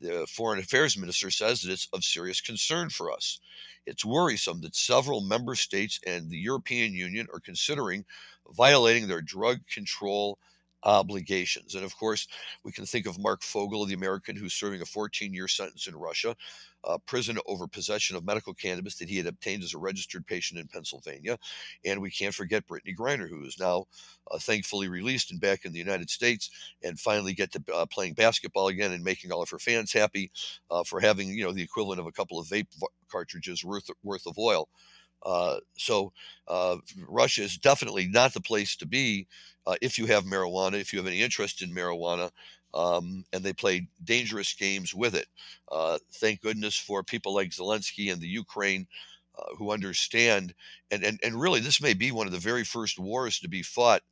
[0.04, 3.40] The foreign affairs minister says that it's of serious concern for us.
[3.86, 8.04] It's worrisome that several member states and the European Union are considering
[8.52, 10.40] violating their drug control
[10.84, 11.76] obligations.
[11.76, 12.28] And of course,
[12.66, 15.96] we can think of Mark Fogel, the American who's serving a 14 year sentence in
[15.96, 16.36] Russia,
[16.86, 20.60] uh, prison over possession of medical cannabis that he had obtained as a registered patient
[20.60, 21.38] in Pennsylvania.
[21.86, 23.86] And we can't forget Brittney Griner, who is now
[24.32, 26.50] uh, thankfully released and back in the United States
[26.84, 30.32] and finally get to uh, playing basketball again and making all of her fans happy
[30.72, 32.68] uh, for having, you know, the equivalent of a couple of vape
[33.12, 34.68] cartridges worth, worth of oil.
[35.26, 36.12] Uh, so
[36.48, 36.76] uh,
[37.08, 39.26] Russia is definitely not the place to be
[39.66, 42.30] uh, if you have marijuana, if you have any interest in marijuana,
[42.74, 45.28] um, and they play dangerous games with it.
[45.72, 48.88] Uh, thank goodness for people like Zelensky and the Ukraine.
[49.36, 50.54] Uh, who understand
[50.92, 53.64] and, and and really this may be one of the very first wars to be
[53.64, 54.04] fought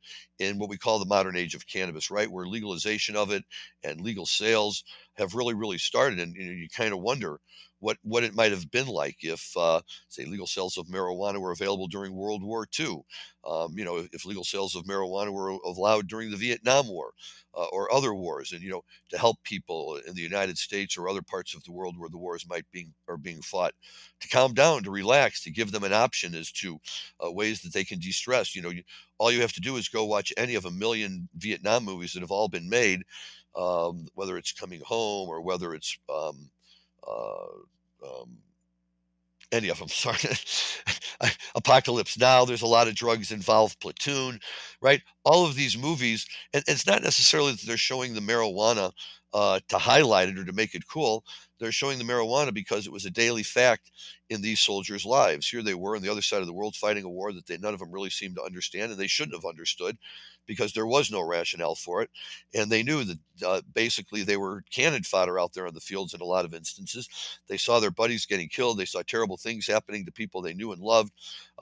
[0.42, 3.44] in what we call the modern age of cannabis right where legalization of it
[3.84, 4.84] and legal sales
[5.16, 7.40] have really really started and you, know, you kind of wonder
[7.82, 11.50] what what it might have been like if, uh, say, legal sales of marijuana were
[11.50, 13.04] available during World War II.
[13.44, 17.12] Um, you know, if, legal sales of marijuana were allowed during the Vietnam War
[17.56, 21.08] uh, or other wars, and you know, to help people in the United States or
[21.08, 23.74] other parts of the world where the wars might be are being fought,
[24.20, 26.78] to calm down, to relax, to give them an option as to
[27.24, 28.54] uh, ways that they can de-stress.
[28.54, 28.84] You know, you,
[29.22, 32.22] all you have to do is go watch any of a million Vietnam movies that
[32.22, 33.02] have all been made.
[33.54, 36.50] Um, whether it's coming home or whether it's um,
[37.06, 37.44] uh,
[38.04, 38.38] um,
[39.52, 39.88] any of them.
[39.88, 40.18] Sorry,
[41.54, 42.44] Apocalypse Now.
[42.44, 43.78] There's a lot of drugs involved.
[43.78, 44.40] Platoon,
[44.80, 45.02] right?
[45.24, 48.90] All of these movies, and, and it's not necessarily that they're showing the marijuana
[49.34, 51.24] uh, to highlight it or to make it cool.
[51.62, 53.92] They're showing the marijuana because it was a daily fact
[54.28, 55.48] in these soldiers' lives.
[55.48, 57.56] Here they were on the other side of the world fighting a war that they
[57.56, 59.96] none of them really seemed to understand, and they shouldn't have understood
[60.46, 62.10] because there was no rationale for it.
[62.52, 66.14] And they knew that uh, basically they were cannon fodder out there on the fields
[66.14, 67.08] in a lot of instances.
[67.48, 68.78] They saw their buddies getting killed.
[68.78, 71.12] They saw terrible things happening to people they knew and loved,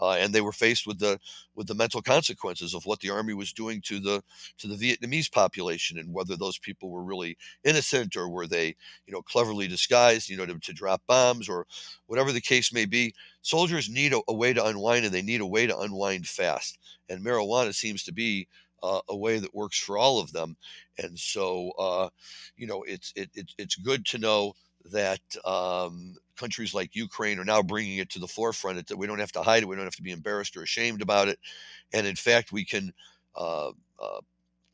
[0.00, 1.20] uh, and they were faced with the
[1.61, 4.23] with the mental consequences of what the army was doing to the
[4.57, 8.68] to the Vietnamese population and whether those people were really innocent or were they
[9.05, 11.66] you know cleverly disguised you know to, to drop bombs or
[12.07, 13.12] whatever the case may be.
[13.42, 16.79] Soldiers need a, a way to unwind and they need a way to unwind fast.
[17.11, 18.49] And marijuana seems to be
[18.83, 20.57] uh, a way that works for all of them.
[20.96, 22.09] And so, uh,
[22.57, 24.55] you know, it's it, it, it's good to know
[24.92, 28.88] that um, countries like Ukraine are now bringing it to the forefront.
[28.88, 29.66] That we don't have to hide it.
[29.66, 31.38] We don't have to be embarrassed or ashamed about it.
[31.92, 32.92] And in fact, we can
[33.37, 34.20] uh, uh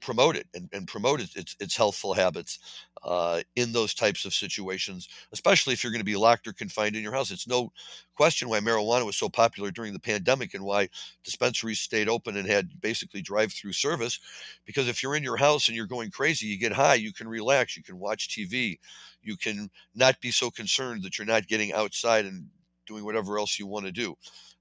[0.00, 2.58] promote it and, and promote it, its, its healthful habits
[3.02, 6.96] uh, in those types of situations, especially if you're going to be locked or confined
[6.96, 7.30] in your house.
[7.30, 7.72] It's no
[8.16, 10.88] question why marijuana was so popular during the pandemic and why
[11.24, 14.18] dispensaries stayed open and had basically drive through service.
[14.64, 17.28] Because if you're in your house and you're going crazy, you get high, you can
[17.28, 18.78] relax, you can watch TV,
[19.22, 22.46] you can not be so concerned that you're not getting outside and
[22.86, 24.16] doing whatever else you want to do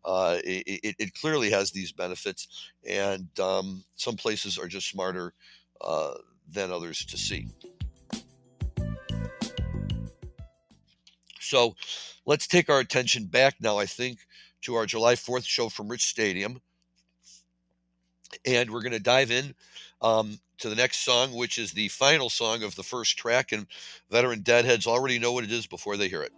[0.05, 5.33] uh, it, it, clearly has these benefits, and um, some places are just smarter
[5.81, 6.13] uh,
[6.51, 7.47] than others to see.
[11.39, 11.75] So
[12.25, 14.19] let's take our attention back now, I think,
[14.61, 16.61] to our July 4th show from Rich Stadium.
[18.45, 19.55] And we're going to dive in
[20.01, 23.51] um, to the next song, which is the final song of the first track.
[23.51, 23.67] And
[24.09, 26.33] veteran deadheads already know what it is before they hear it.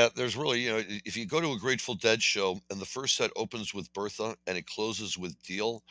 [0.00, 2.86] Yeah, there's really, you know, if you go to a Grateful Dead show and the
[2.86, 5.82] first set opens with Bertha and it closes with Deal,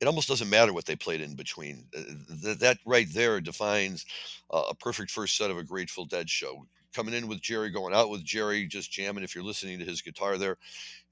[0.00, 1.84] it almost doesn't matter what they played in between.
[1.96, 2.02] Uh,
[2.42, 4.04] th- that right there defines
[4.50, 6.66] a perfect first set of a Grateful Dead show.
[6.92, 9.22] Coming in with Jerry, going out with Jerry, just jamming.
[9.22, 10.56] If you're listening to his guitar there,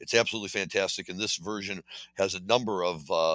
[0.00, 1.08] it's absolutely fantastic.
[1.08, 1.82] And this version
[2.16, 3.34] has a number of uh,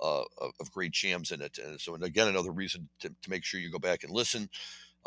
[0.00, 1.58] uh, of of great jams in it.
[1.58, 4.48] And so, and again, another reason to, to make sure you go back and listen.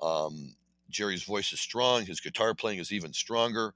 [0.04, 0.56] Um,
[0.90, 2.06] Jerry's voice is strong.
[2.06, 3.74] His guitar playing is even stronger.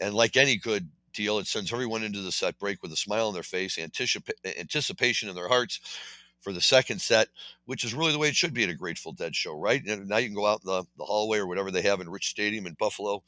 [0.00, 3.28] And like any good deal, it sends everyone into the set break with a smile
[3.28, 5.80] on their face, anticipa- anticipation in their hearts
[6.40, 7.28] for the second set,
[7.64, 9.84] which is really the way it should be at a Grateful Dead show, right?
[9.84, 12.08] And now you can go out in the, the hallway or whatever they have in
[12.08, 13.22] Rich Stadium in Buffalo,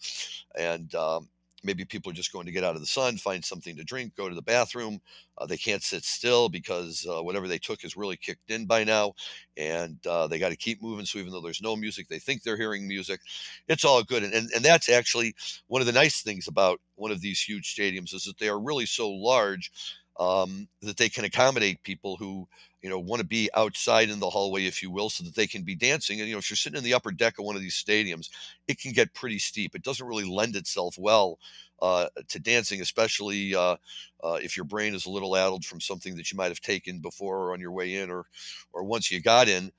[0.56, 1.28] and um,
[1.64, 4.14] maybe people are just going to get out of the sun, find something to drink,
[4.16, 5.00] go to the bathroom.
[5.36, 8.84] Uh, they can't sit still because uh, whatever they took is really kicked in by
[8.84, 9.12] now,
[9.56, 11.04] and uh, they got to keep moving.
[11.06, 13.20] So even though there's no music, they think they're hearing music.
[13.68, 15.34] It's all good, and, and and that's actually
[15.66, 18.60] one of the nice things about one of these huge stadiums is that they are
[18.60, 19.70] really so large
[20.18, 22.48] um, that they can accommodate people who
[22.82, 25.46] you know want to be outside in the hallway if you will so that they
[25.46, 27.56] can be dancing and you know if you're sitting in the upper deck of one
[27.56, 28.28] of these stadiums
[28.66, 29.74] it can get pretty steep.
[29.74, 31.38] It doesn't really lend itself well
[31.80, 33.76] uh, to dancing especially uh,
[34.22, 37.00] uh, if your brain is a little addled from something that you might have taken
[37.00, 38.26] before or on your way in or
[38.72, 39.72] or once you got in.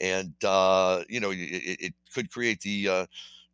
[0.00, 3.06] And uh, you know it, it could create the uh,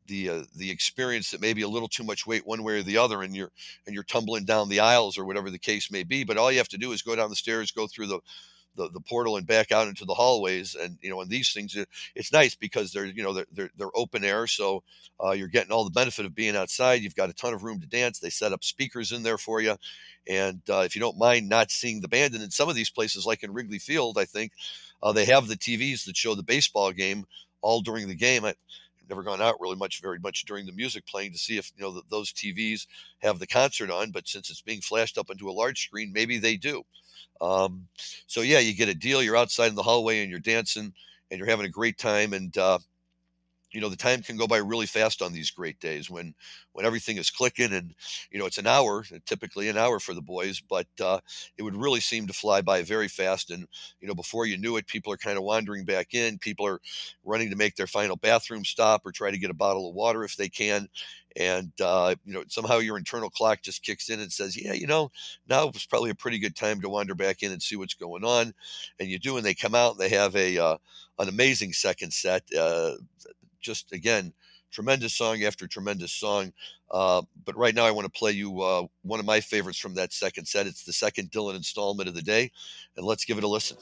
[0.06, 2.98] the uh, the experience that maybe a little too much weight one way or the
[2.98, 3.50] other and you're
[3.86, 6.24] and you're tumbling down the aisles or whatever the case may be.
[6.24, 8.20] But all you have to do is go down the stairs go through the
[8.76, 11.76] the, the portal and back out into the hallways and you know and these things
[12.14, 14.82] it's nice because they're you know they're they're, they're open air so
[15.22, 17.00] uh, you're getting all the benefit of being outside.
[17.02, 18.18] You've got a ton of room to dance.
[18.18, 19.76] They set up speakers in there for you
[20.28, 22.90] and uh, if you don't mind not seeing the band and in some of these
[22.90, 24.52] places like in wrigley field i think
[25.02, 27.24] uh, they have the tvs that show the baseball game
[27.62, 28.44] all during the game.
[28.44, 28.54] I,
[29.12, 31.82] never gone out really much, very much during the music playing to see if you
[31.84, 32.86] know that those TVs
[33.20, 34.10] have the concert on.
[34.10, 36.82] But since it's being flashed up into a large screen, maybe they do.
[37.42, 37.86] Um,
[38.26, 39.22] so yeah, you get a deal.
[39.22, 40.92] You're outside in the hallway and you're dancing
[41.30, 42.32] and you're having a great time.
[42.32, 42.78] And uh,
[43.72, 46.34] you know the time can go by really fast on these great days when
[46.72, 47.94] when everything is clicking and
[48.30, 51.18] you know it's an hour typically an hour for the boys but uh,
[51.56, 53.66] it would really seem to fly by very fast and
[54.00, 56.80] you know before you knew it people are kind of wandering back in people are
[57.24, 60.24] running to make their final bathroom stop or try to get a bottle of water
[60.24, 60.88] if they can
[61.36, 64.86] and uh, you know somehow your internal clock just kicks in and says yeah you
[64.86, 65.10] know
[65.48, 68.24] now it's probably a pretty good time to wander back in and see what's going
[68.24, 68.52] on
[69.00, 70.76] and you do and they come out and they have a uh,
[71.18, 72.92] an amazing second set uh,
[73.62, 74.32] just again
[74.72, 76.52] tremendous song after tremendous song.
[76.90, 79.94] Uh, but right now, I want to play you uh, one of my favorites from
[79.94, 80.66] that second set.
[80.66, 82.50] It's the second Dylan installment of the day,
[82.96, 83.76] and let's give it a listen.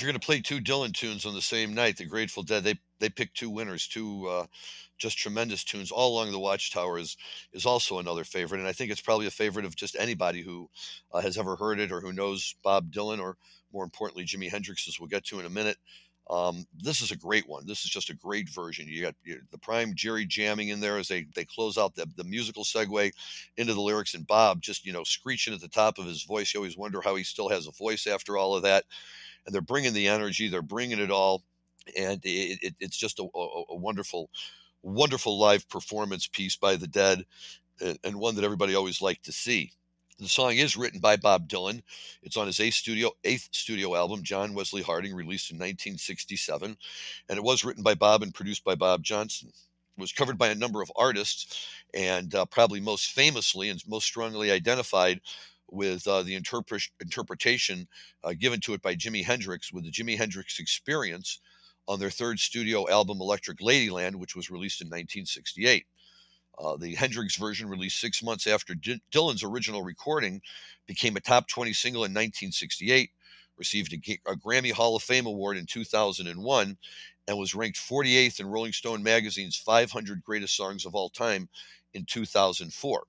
[0.00, 2.64] If you're going to play two Dylan tunes on the same night, the Grateful Dead
[2.64, 4.46] they they picked two winners, two uh,
[4.96, 7.18] just tremendous tunes all along the Watchtower is
[7.52, 10.70] is also another favorite, and I think it's probably a favorite of just anybody who
[11.12, 13.36] uh, has ever heard it or who knows Bob Dylan or
[13.74, 15.76] more importantly Jimi Hendrix, as we'll get to in a minute.
[16.30, 17.66] Um, this is a great one.
[17.66, 18.88] This is just a great version.
[18.88, 19.16] You got
[19.50, 23.12] the prime Jerry jamming in there as they they close out the the musical segue
[23.58, 26.54] into the lyrics, and Bob just you know screeching at the top of his voice.
[26.54, 28.84] You always wonder how he still has a voice after all of that
[29.44, 31.42] and they're bringing the energy, they're bringing it all,
[31.96, 34.30] and it, it, it's just a, a, a wonderful,
[34.82, 37.24] wonderful live performance piece by the Dead,
[38.04, 39.72] and, one that everybody always liked to see.
[40.18, 41.80] The song is written by Bob Dylan.
[42.22, 46.76] It's on his eighth studio eighth studio album, John Wesley Harding, released in 1967,
[47.28, 49.48] and it was written by Bob and produced by Bob Johnson.
[49.48, 54.04] It was covered by a number of artists, and uh, probably most famously and most
[54.04, 55.20] strongly identified
[55.72, 57.86] with uh, the interpre- interpretation
[58.24, 61.40] uh, given to it by Jimi Hendrix with the Jimi Hendrix Experience
[61.88, 65.86] on their third studio album Electric Ladyland, which was released in 1968.
[66.58, 70.42] Uh, the Hendrix version, released six months after D- Dylan's original recording,
[70.86, 73.10] became a top 20 single in 1968,
[73.56, 76.76] received a, a, Grammy Hall of Fame award in 2001,
[77.28, 81.48] and was ranked 48th in Rolling Stone magazine's 500 greatest songs of all time
[81.94, 83.06] in 2004.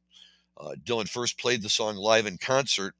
[0.62, 2.93] Uh, Dylan first played the song live in concert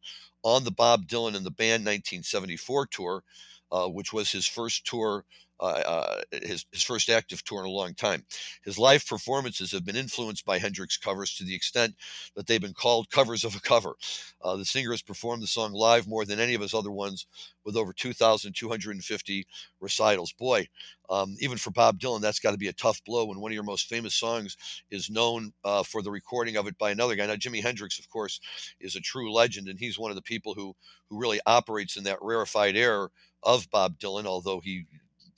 [0.43, 3.24] on the Bob Dylan and the Band 1974 tour,
[3.72, 5.26] uh, which was his first tour
[5.62, 8.24] uh, uh, his, his first active tour in a long time.
[8.64, 11.95] His live performances have been influenced by Hendrix covers to the extent
[12.36, 13.95] that they've been called covers of a cover.
[14.41, 17.28] Uh, the singer has performed the song live more than any of his other ones,
[17.64, 19.47] with over 2,250
[19.80, 20.34] recitals.
[20.34, 20.68] Boy,
[21.09, 23.55] um, even for Bob Dylan, that's got to be a tough blow when one of
[23.55, 24.57] your most famous songs
[24.89, 27.28] is known uh, for the recording of it by another guy.
[27.28, 28.39] Now, Jimi Hendrix, of course,
[28.80, 30.76] is a true legend, and he's one of the people who
[31.12, 33.09] who really operates in that rarefied air
[33.43, 34.86] of Bob Dylan, although he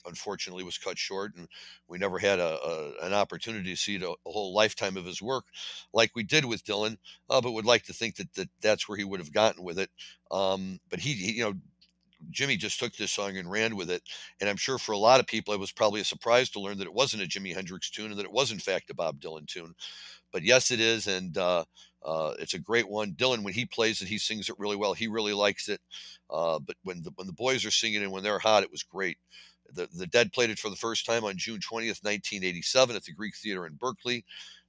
[0.06, 1.48] unfortunately was cut short, and
[1.88, 5.22] we never had a, a an opportunity to see the, a whole lifetime of his
[5.22, 5.44] work
[5.92, 6.96] like we did with Dylan.
[7.30, 9.78] Uh, but would like to think that, that that's where he would have gotten with
[9.78, 9.90] it.
[10.30, 11.54] Um, but he, he, you know,
[12.30, 14.02] Jimmy just took this song and ran with it.
[14.40, 16.78] And I'm sure for a lot of people, it was probably a surprise to learn
[16.78, 19.20] that it wasn't a Jimi Hendrix tune and that it was, in fact, a Bob
[19.20, 19.74] Dylan tune.
[20.32, 21.06] But yes, it is.
[21.06, 21.64] And uh,
[22.04, 23.12] uh, it's a great one.
[23.12, 24.94] Dylan, when he plays it, he sings it really well.
[24.94, 25.80] He really likes it.
[26.30, 28.82] Uh, but when the, when the boys are singing and when they're hot, it was
[28.82, 29.18] great.
[29.74, 33.12] The, the Dead played it for the first time on June 20th, 1987, at the
[33.12, 34.24] Greek Theater in Berkeley.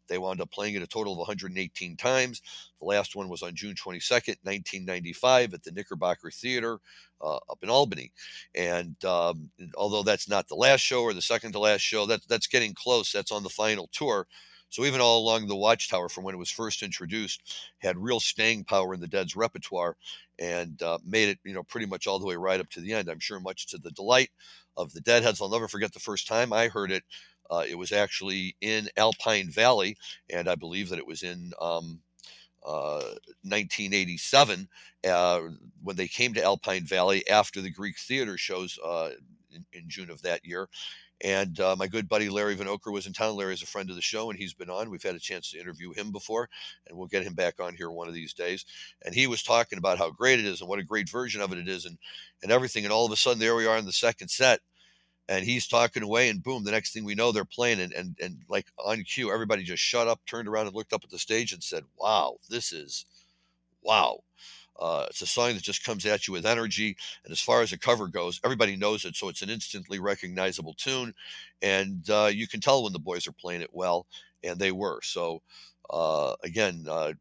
[0.08, 2.42] They wound up playing it a total of 118 times.
[2.80, 6.80] The last one was on June 22nd, 1995, at the Knickerbocker Theater
[7.22, 8.12] uh, up in Albany.
[8.54, 12.22] And um, although that's not the last show or the second to last show, that,
[12.28, 13.12] that's getting close.
[13.12, 14.28] That's on the final tour.
[14.70, 18.66] So even all along the Watchtower, from when it was first introduced, had real staying
[18.66, 19.96] power in the Dead's repertoire,
[20.38, 22.92] and uh, made it, you know, pretty much all the way right up to the
[22.92, 23.08] end.
[23.08, 24.32] I'm sure much to the delight
[24.78, 25.42] of the Deadheads.
[25.42, 27.04] I'll never forget the first time I heard it.
[27.50, 29.98] Uh, it was actually in Alpine Valley,
[30.30, 32.00] and I believe that it was in um,
[32.66, 33.14] uh,
[33.44, 34.68] 1987
[35.08, 35.42] uh,
[35.84, 39.12] when they came to Alpine Valley after the Greek Theater shows uh,
[39.52, 40.68] in, in, June of that year.
[41.22, 43.36] And uh, my good buddy Larry Vanoker was in town.
[43.36, 44.90] Larry is a friend of the show, and he's been on.
[44.90, 46.50] We've had a chance to interview him before,
[46.88, 48.66] and we'll get him back on here one of these days.
[49.04, 51.54] And he was talking about how great it is and what a great version of
[51.54, 51.98] it it is, and
[52.44, 52.84] and everything.
[52.84, 54.60] And all of a sudden, there we are in the second set,
[55.30, 58.18] and he's talking away, and boom, the next thing we know, they're playing, and and
[58.22, 61.20] and like on cue, everybody just shut up, turned around, and looked up at the
[61.20, 63.06] stage and said, "Wow, this is,
[63.82, 64.20] wow."
[64.80, 66.98] Uh, it's a song that just comes at you with energy.
[67.24, 69.16] And as far as the cover goes, everybody knows it.
[69.16, 71.14] So it's an instantly recognizable tune.
[71.62, 74.06] And uh, you can tell when the boys are playing it well.
[74.44, 75.00] And they were.
[75.02, 75.42] So
[75.90, 77.14] uh, again, uh,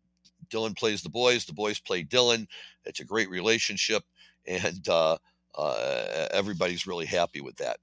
[0.51, 2.47] Dylan plays the boys, the boys play Dylan.
[2.85, 4.03] It's a great relationship.
[4.47, 5.17] And uh,
[5.55, 7.79] uh, everybody's really happy with that.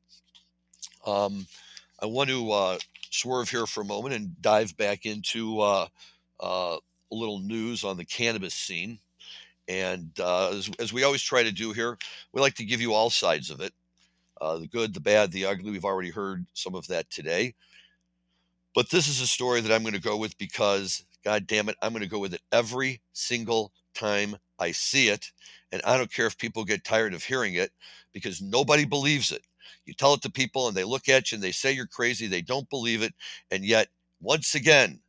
[1.08, 1.48] Um,
[2.00, 2.78] I want to
[3.10, 5.90] swerve here for a moment and dive back into a
[7.10, 9.00] little news on the cannabis scene.
[9.72, 11.98] And uh, as, as, we always try to do here,
[12.34, 13.72] we like to give you all sides of it
[14.42, 15.72] uh, the good, the bad, the ugly.
[15.72, 17.54] We've already heard some of that today.
[18.76, 21.78] But this is a story that I'm going to go with because, God damn it,
[21.82, 25.32] I'm going to go with it every single time I see it.
[25.72, 27.72] And I don't care if people get tired of hearing it
[28.12, 29.44] because nobody believes it.
[29.86, 32.28] You tell it to people and they look at you and they say you're crazy.
[32.28, 33.14] They don't believe it.
[33.52, 33.88] And yet,
[34.20, 35.00] once again,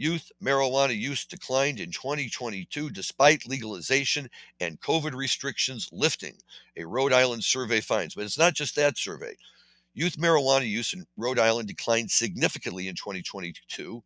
[0.00, 6.38] Youth marijuana use declined in 2022 despite legalization and COVID restrictions lifting,
[6.78, 8.14] a Rhode Island survey finds.
[8.14, 9.36] But it's not just that survey.
[9.92, 14.02] Youth marijuana use in Rhode Island declined significantly in 2022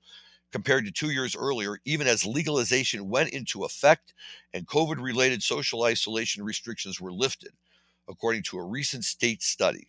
[0.51, 4.15] compared to two years earlier, even as legalization went into effect
[4.53, 7.53] and COVID related social isolation restrictions were lifted,
[8.09, 9.87] according to a recent state study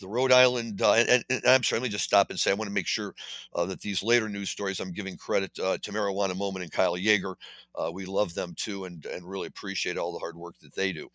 [0.00, 2.54] the Rhode Island, uh, and, and, I'm sorry, let me just stop and say I
[2.54, 3.14] want to make sure
[3.54, 6.96] uh, that these later news stories, I'm giving credit uh, to Marijuana Moment and Kyle
[6.96, 7.36] Jaeger.
[7.74, 10.92] Uh, we love them too and, and really appreciate all the hard work that they
[10.92, 11.10] do.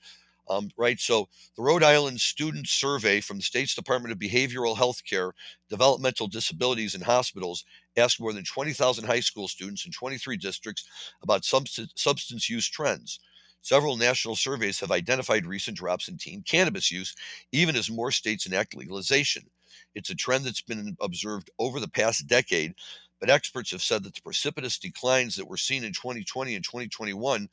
[0.50, 5.04] Um, right, so the Rhode Island Student Survey from the state's Department of Behavioral Health
[5.04, 5.34] Care,
[5.70, 7.66] Developmental Disabilities, and Hospitals
[7.98, 10.88] asked more than 20,000 high school students in 23 districts
[11.22, 13.20] about substance, substance use trends.
[13.62, 17.14] Several national surveys have identified recent drops in teen cannabis use,
[17.52, 19.50] even as more states enact legalization.
[19.94, 22.74] It's a trend that's been observed over the past decade,
[23.20, 27.50] but experts have said that the precipitous declines that were seen in 2020 and 2021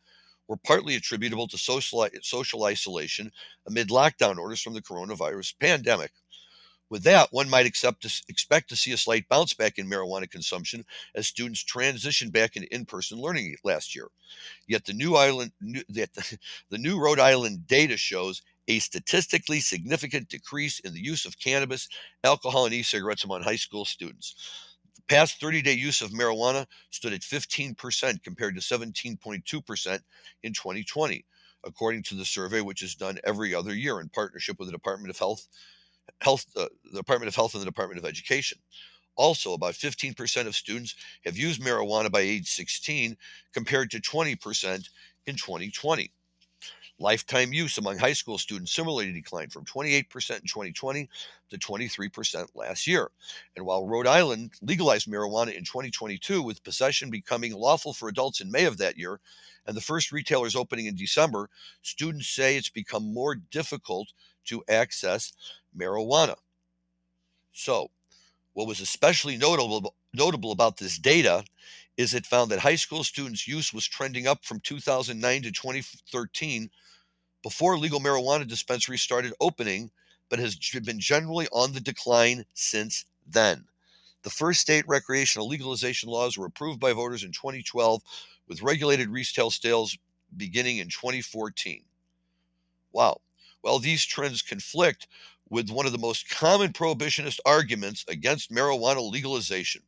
[0.48, 3.32] were partly attributable to social, social isolation
[3.66, 6.12] amid lockdown orders from the coronavirus pandemic.
[6.90, 10.84] With that, one might to, expect to see a slight bounce back in marijuana consumption
[11.14, 14.08] as students transitioned back into in-person learning last year.
[14.66, 20.28] Yet the new island, new, the, the new Rhode Island data shows a statistically significant
[20.28, 21.88] decrease in the use of cannabis,
[22.22, 24.34] alcohol, and e-cigarettes among high school students.
[24.96, 30.00] The past 30-day use of marijuana stood at 15% compared to 17.2%
[30.42, 31.24] in 2020,
[31.64, 35.10] according to the survey, which is done every other year in partnership with the Department
[35.10, 35.46] of Health
[36.20, 38.58] Health, uh, the Department of Health and the Department of Education.
[39.16, 40.94] Also, about 15% of students
[41.24, 43.16] have used marijuana by age 16,
[43.52, 44.88] compared to 20%
[45.26, 46.10] in 2020.
[47.00, 51.08] Lifetime use among high school students similarly declined from 28% in 2020
[51.50, 53.10] to 23% last year.
[53.56, 58.50] And while Rhode Island legalized marijuana in 2022, with possession becoming lawful for adults in
[58.50, 59.20] May of that year,
[59.66, 61.50] and the first retailers opening in December,
[61.82, 64.12] students say it's become more difficult
[64.44, 65.32] to access
[65.76, 66.36] marijuana.
[67.54, 67.90] So,
[68.54, 71.44] what was especially notable, notable about this data
[71.96, 76.70] is it found that high school students' use was trending up from 2009 to 2013
[77.42, 79.90] before legal marijuana dispensaries started opening,
[80.28, 83.68] but has been generally on the decline since then.
[84.22, 88.02] The first state recreational legalization laws were approved by voters in 2012,
[88.48, 89.96] with regulated retail sales
[90.36, 91.84] beginning in 2014.
[92.92, 93.20] Wow.
[93.62, 95.06] Well, these trends conflict
[95.54, 99.80] with one of the most common prohibitionist arguments against marijuana legalization.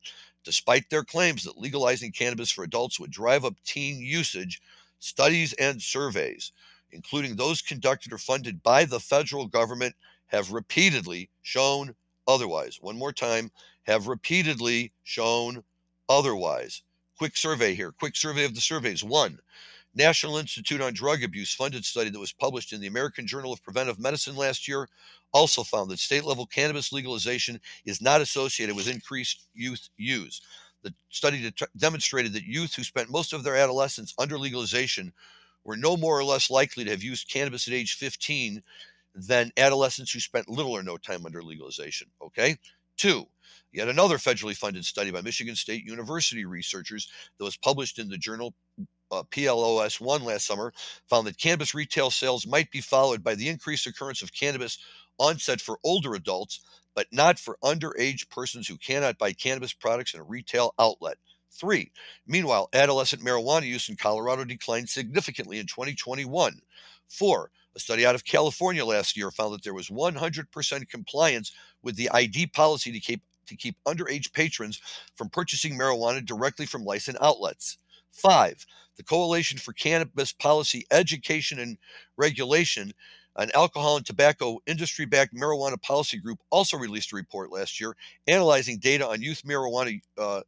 [0.44, 4.60] Despite their claims that legalizing cannabis for adults would drive up teen usage,
[5.00, 6.52] studies and surveys,
[6.92, 9.96] including those conducted or funded by the federal government,
[10.26, 11.96] have repeatedly shown
[12.28, 12.78] otherwise.
[12.80, 13.50] One more time,
[13.86, 15.64] have repeatedly shown
[16.08, 16.82] otherwise.
[17.18, 17.90] Quick survey here.
[17.90, 19.02] Quick survey of the surveys.
[19.02, 19.40] One,
[19.96, 23.62] National Institute on Drug Abuse funded study that was published in the American Journal of
[23.62, 24.88] Preventive Medicine last year
[25.32, 30.42] also found that state level cannabis legalization is not associated with increased youth use.
[30.82, 35.14] The study det- demonstrated that youth who spent most of their adolescence under legalization
[35.64, 38.62] were no more or less likely to have used cannabis at age 15
[39.14, 42.08] than adolescents who spent little or no time under legalization.
[42.20, 42.56] Okay?
[42.98, 43.24] Two,
[43.72, 48.18] yet another federally funded study by Michigan State University researchers that was published in the
[48.18, 48.54] journal
[49.10, 50.72] uh, PLOS 1 last summer
[51.08, 54.78] found that cannabis retail sales might be followed by the increased occurrence of cannabis
[55.18, 56.60] onset for older adults,
[56.94, 61.16] but not for underage persons who cannot buy cannabis products in a retail outlet.
[61.50, 61.90] Three,
[62.26, 66.60] meanwhile, adolescent marijuana use in Colorado declined significantly in 2021.
[67.08, 71.52] Four, a study out of California last year found that there was 100% compliance
[71.82, 74.80] with the ID policy to keep to keep underage patrons
[75.14, 77.78] from purchasing marijuana directly from licensed outlets.
[78.16, 78.64] Five,
[78.96, 81.76] the Coalition for Cannabis Policy Education and
[82.16, 82.92] Regulation,
[83.36, 87.94] an alcohol and tobacco industry backed marijuana policy group, also released a report last year
[88.26, 90.00] analyzing data on youth marijuana.
[90.16, 90.40] Uh,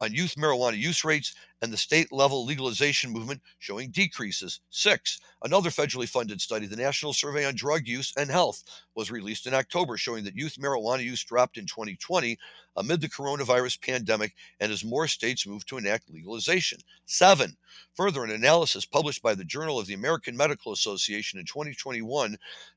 [0.00, 4.60] on youth marijuana use rates and the state level legalization movement showing decreases.
[4.70, 8.62] Six, another federally funded study, the National Survey on Drug Use and Health,
[8.94, 12.38] was released in October, showing that youth marijuana use dropped in 2020
[12.76, 16.78] amid the coronavirus pandemic and as more states move to enact legalization.
[17.06, 17.56] Seven,
[17.94, 22.36] further, an analysis published by the Journal of the American Medical Association in 2021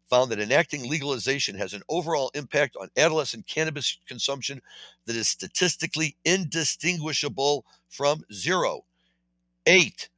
[0.09, 4.61] found that enacting legalization has an overall impact on adolescent cannabis consumption
[5.05, 8.85] that is statistically indistinguishable from zero.
[9.65, 10.09] Eight,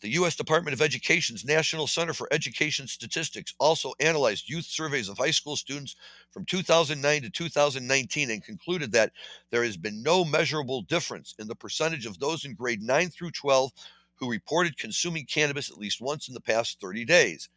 [0.00, 0.36] the U.S.
[0.36, 5.56] Department of Education's National Center for Education Statistics also analyzed youth surveys of high school
[5.56, 5.96] students
[6.30, 9.12] from 2009 to 2019 and concluded that
[9.50, 13.30] there has been no measurable difference in the percentage of those in grade 9 through
[13.30, 13.72] 12
[14.16, 17.48] who reported consuming cannabis at least once in the past 30 days.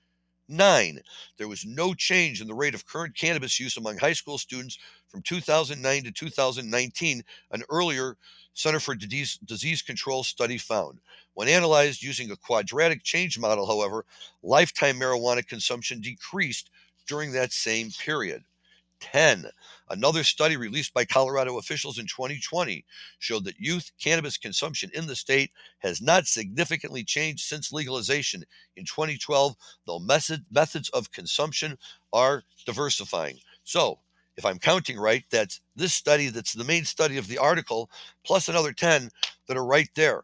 [0.51, 0.99] Nine,
[1.37, 4.79] there was no change in the rate of current cannabis use among high school students
[5.07, 8.17] from 2009 to 2019, an earlier
[8.55, 11.01] Center for Disease, Disease Control study found.
[11.35, 14.07] When analyzed using a quadratic change model, however,
[14.41, 16.71] lifetime marijuana consumption decreased
[17.05, 18.43] during that same period.
[18.99, 19.45] 10.
[19.89, 22.85] Another study released by Colorado officials in 2020
[23.19, 28.45] showed that youth cannabis consumption in the state has not significantly changed since legalization
[28.75, 31.77] in 2012, though method, methods of consumption
[32.13, 33.39] are diversifying.
[33.63, 33.99] So,
[34.37, 37.89] if I'm counting right, that's this study that's the main study of the article,
[38.23, 39.09] plus another 10
[39.47, 40.23] that are right there.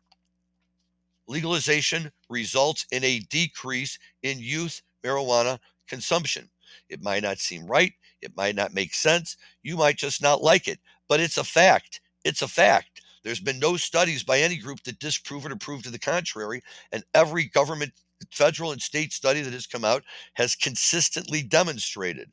[1.27, 6.49] Legalization results in a decrease in youth marijuana consumption.
[6.89, 7.93] It might not seem right.
[8.25, 9.37] It might not make sense.
[9.63, 12.01] You might just not like it, but it's a fact.
[12.25, 13.01] It's a fact.
[13.23, 16.61] There's been no studies by any group that disprove it or prove to the contrary.
[16.91, 17.93] And every government
[18.31, 20.03] federal and state study that has come out
[20.33, 22.31] has consistently demonstrated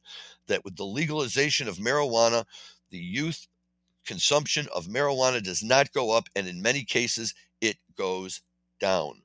[0.48, 2.44] that with the legalization of marijuana,
[2.90, 3.46] the youth
[4.06, 8.42] consumption of marijuana does not go up, and in many cases, it goes
[8.80, 9.22] down.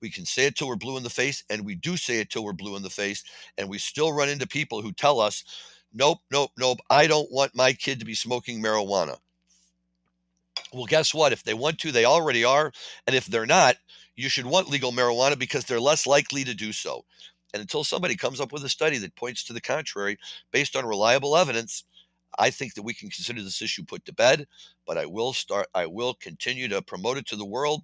[0.00, 2.30] We can say it till we're blue in the face, and we do say it
[2.30, 3.24] till we're blue in the face,
[3.58, 5.44] and we still run into people who tell us,
[5.92, 9.18] nope, nope, nope, I don't want my kid to be smoking marijuana.
[10.72, 11.32] Well, guess what?
[11.32, 12.72] If they want to, they already are.
[13.06, 13.76] And if they're not,
[14.16, 17.04] you should want legal marijuana because they're less likely to do so.
[17.54, 20.18] And until somebody comes up with a study that points to the contrary
[20.50, 21.84] based on reliable evidence,
[22.38, 24.46] I think that we can consider this issue put to bed,
[24.86, 27.82] but I will start I will continue to promote it to the world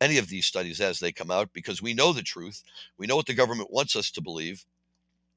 [0.00, 2.62] any of these studies as they come out because we know the truth.
[2.96, 4.64] We know what the government wants us to believe.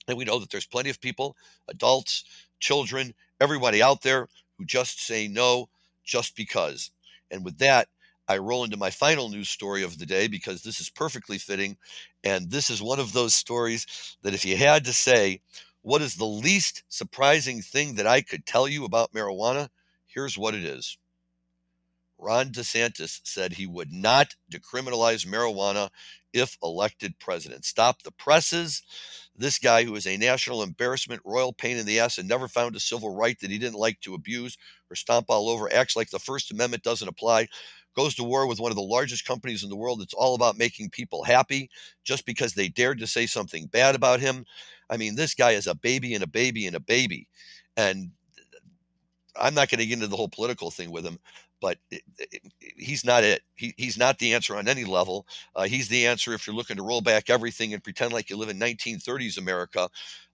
[0.08, 1.36] And we know that there's plenty of people,
[1.70, 2.26] adults,
[2.60, 4.28] children, everybody out there
[4.58, 5.70] who just say no
[6.04, 6.92] just because.
[7.32, 7.88] And with that,
[8.28, 11.78] I roll into my final news story of the day because this is perfectly fitting.
[12.24, 15.42] And this is one of those stories that if you had to say,
[15.82, 19.70] what is the least surprising thing that I could tell you about marijuana?
[20.08, 20.98] Here's what it is.
[22.24, 25.90] Ron DeSantis said he would not decriminalize marijuana
[26.32, 27.66] if elected president.
[27.66, 28.82] Stop the presses.
[29.36, 32.76] This guy, who is a national embarrassment, royal pain in the ass, and never found
[32.76, 34.58] a civil right that he didn't like to abuse
[34.90, 37.48] or stomp all over, acts like the First Amendment doesn't apply,
[37.96, 40.02] goes to war with one of the largest companies in the world.
[40.02, 41.70] It's all about making people happy
[42.06, 44.46] just because they dared to say something bad about him.
[44.90, 47.28] I mean, this guy is a baby and a baby and a baby.
[47.76, 48.12] And
[49.36, 51.20] I'm not going to get into the whole political thing with him,
[51.64, 52.42] but it, it,
[52.76, 53.42] he's not it.
[53.56, 55.26] He, he's not the answer on any level.
[55.56, 58.36] Uh, he's the answer if you're looking to roll back everything and pretend like you
[58.36, 59.88] live in 1930s America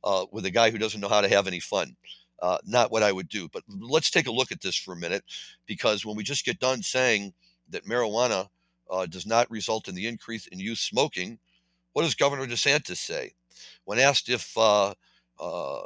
[0.04, 1.96] uh, with a guy who doesn't know how to have any fun.
[2.42, 3.48] Uh, not what I would do.
[3.54, 5.24] But let's take a look at this for a minute,
[5.68, 7.32] because when we just get done saying
[7.70, 8.48] that marijuana
[8.90, 11.38] uh, does not result in the increase in youth smoking,
[11.94, 13.34] what does Governor DeSantis say?
[13.86, 14.96] When asked if uh,
[15.40, 15.82] uh,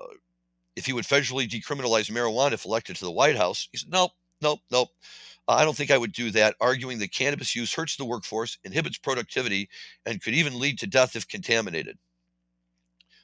[0.77, 4.11] if he would federally decriminalize marijuana if elected to the White House, he said, "Nope,
[4.41, 4.89] nope, nope.
[5.47, 8.97] I don't think I would do that." Arguing that cannabis use hurts the workforce, inhibits
[8.97, 9.69] productivity,
[10.05, 11.97] and could even lead to death if contaminated.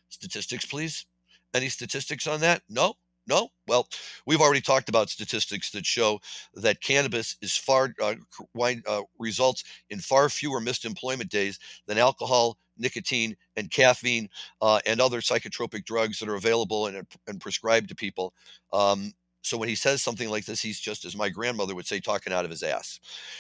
[0.10, 1.06] Statistics, please.
[1.54, 2.62] Any statistics on that?
[2.70, 2.96] No.
[3.28, 3.50] No?
[3.68, 3.88] Well,
[4.26, 6.20] we've already talked about statistics that show
[6.56, 8.16] that cannabis is far uh,
[8.60, 14.30] uh, results in far fewer missed employment days than alcohol, nicotine, and caffeine,
[14.62, 18.34] uh, and other psychotropic drugs that are available and, and prescribed to people.
[18.74, 19.14] Um,
[19.50, 22.32] so when he says something like this, he's just, as my grandmother would say, talking
[22.32, 23.00] out of his ass.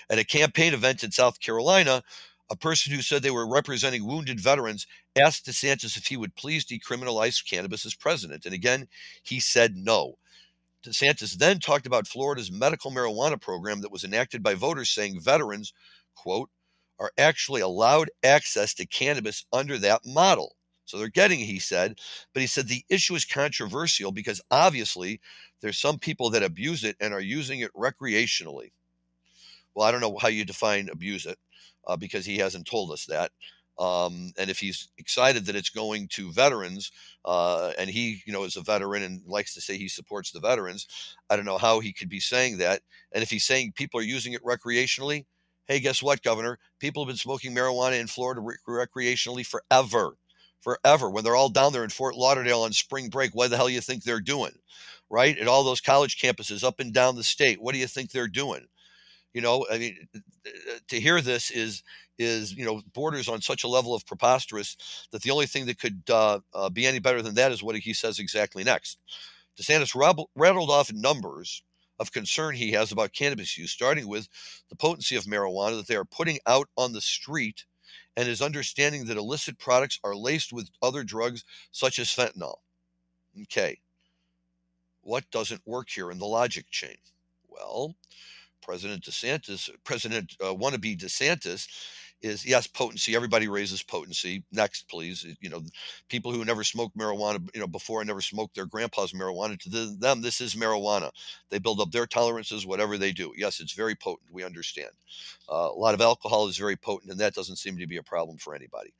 [0.09, 2.03] At a campaign event in South Carolina,
[2.49, 6.65] a person who said they were representing wounded veterans asked DeSantis if he would please
[6.65, 8.45] decriminalize cannabis as president.
[8.45, 8.87] And again,
[9.23, 10.15] he said no.
[10.83, 15.73] DeSantis then talked about Florida's medical marijuana program that was enacted by voters, saying veterans,
[16.15, 16.49] quote,
[16.99, 20.55] are actually allowed access to cannabis under that model.
[20.89, 21.99] So they're getting, he said,
[22.33, 25.21] but he said the issue is controversial because obviously
[25.61, 28.71] there's some people that abuse it and are using it recreationally.
[29.75, 31.37] Well, I don't know how you define abuse it
[31.87, 33.31] uh, because he hasn't told us that.
[33.77, 36.91] Um, and if he's excited that it's going to veterans,
[37.23, 40.39] uh, and he, you know, is a veteran and likes to say he supports the
[40.39, 40.87] veterans,
[41.29, 42.81] I don't know how he could be saying that.
[43.13, 45.25] And if he's saying people are using it recreationally,
[45.67, 46.57] hey, guess what, Governor?
[46.79, 50.17] People have been smoking marijuana in Florida rec- recreationally forever,
[50.61, 51.09] forever.
[51.09, 53.81] When they're all down there in Fort Lauderdale on spring break, what the hell you
[53.81, 54.53] think they're doing?
[55.09, 55.37] Right?
[55.37, 58.27] At all those college campuses up and down the state, what do you think they're
[58.27, 58.65] doing?
[59.33, 60.07] You know, I mean,
[60.87, 61.83] to hear this is
[62.17, 64.75] is you know borders on such a level of preposterous
[65.11, 67.75] that the only thing that could uh, uh, be any better than that is what
[67.75, 68.97] he says exactly next.
[69.59, 69.95] DeSantis
[70.35, 71.63] rattled off numbers
[71.99, 74.27] of concern he has about cannabis use, starting with
[74.69, 77.65] the potency of marijuana that they are putting out on the street,
[78.19, 82.57] and his understanding that illicit products are laced with other drugs such as fentanyl.
[83.43, 83.79] Okay,
[84.99, 86.97] what doesn't work here in the logic chain?
[87.47, 87.95] Well,
[88.61, 91.65] President DeSantis, President uh, wannabe DeSantis,
[92.21, 93.15] is yes, potency.
[93.15, 94.43] Everybody raises potency.
[94.51, 95.25] Next, please.
[95.41, 95.63] You know,
[96.09, 99.59] people who never smoked marijuana, you know, before never smoked their grandpa's marijuana.
[99.59, 101.11] To them, this is marijuana.
[101.49, 103.33] They build up their tolerances, whatever they do.
[103.37, 104.31] Yes, it's very potent.
[104.31, 104.91] We understand.
[105.49, 108.03] Uh, a lot of alcohol is very potent, and that doesn't seem to be a
[108.03, 108.93] problem for anybody.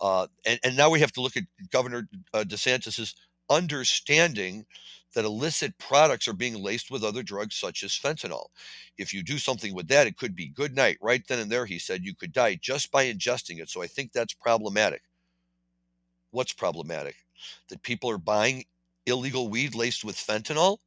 [0.00, 3.14] Uh, and, and now we have to look at Governor uh, DeSantis's
[3.50, 4.66] understanding
[5.14, 8.48] that illicit products are being laced with other drugs such as fentanyl.
[8.98, 10.98] If you do something with that, it could be good night.
[11.00, 13.70] Right then and there, he said, you could die just by ingesting it.
[13.70, 15.02] So I think that's problematic.
[16.32, 17.16] What's problematic?
[17.68, 18.64] That people are buying
[19.06, 20.78] illegal weed laced with fentanyl?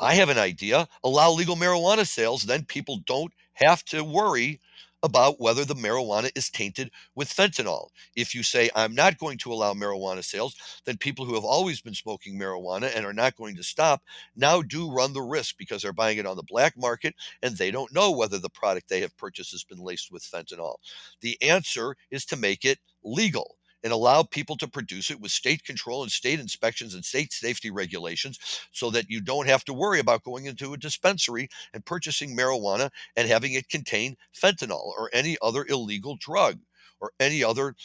[0.00, 0.88] I have an idea.
[1.04, 4.60] Allow legal marijuana sales, then people don't have to worry
[5.02, 7.88] about whether the marijuana is tainted with fentanyl.
[8.16, 11.80] If you say, I'm not going to allow marijuana sales, then people who have always
[11.80, 14.02] been smoking marijuana and are not going to stop
[14.34, 17.70] now do run the risk because they're buying it on the black market and they
[17.70, 20.76] don't know whether the product they have purchased has been laced with fentanyl.
[21.20, 23.56] The answer is to make it legal
[23.86, 27.70] and allow people to produce it with state control and state inspections and state safety
[27.70, 32.36] regulations so that you don't have to worry about going into a dispensary and purchasing
[32.36, 36.58] marijuana and having it contain fentanyl or any other illegal drug
[37.00, 37.76] or any other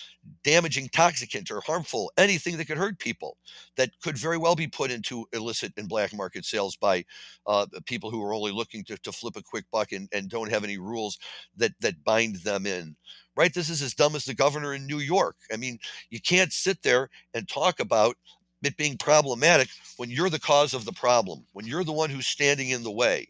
[0.44, 3.38] damaging toxicant or harmful anything that could hurt people
[3.76, 7.06] that could very well be put into illicit and black market sales by
[7.46, 10.50] uh, people who are only looking to, to flip a quick buck and, and don't
[10.50, 11.20] have any rules
[11.56, 12.96] that that bind them in
[13.36, 15.78] right this is as dumb as the governor in new york i mean
[16.10, 18.16] you can't sit there and talk about
[18.64, 19.68] it being problematic
[19.98, 22.92] when you're the cause of the problem when you're the one who's standing in the
[22.92, 23.28] way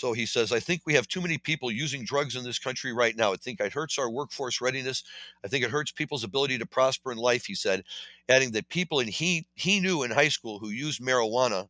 [0.00, 2.90] so he says, I think we have too many people using drugs in this country
[2.90, 3.34] right now.
[3.34, 5.04] I think it hurts our workforce readiness.
[5.44, 7.84] I think it hurts people's ability to prosper in life, he said,
[8.26, 11.68] adding that people in he he knew in high school who used marijuana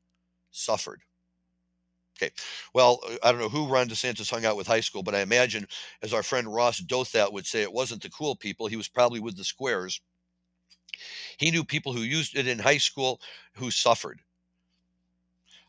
[0.53, 1.01] suffered.
[2.21, 2.33] Okay.
[2.75, 5.21] Well, uh, I don't know who Ron DeSantis hung out with high school, but I
[5.21, 5.67] imagine,
[6.03, 8.67] as our friend Ross Douthat would say, it wasn't the cool people.
[8.67, 10.01] He was probably with the squares.
[11.39, 13.21] He knew people who used it in high school
[13.55, 14.21] who suffered.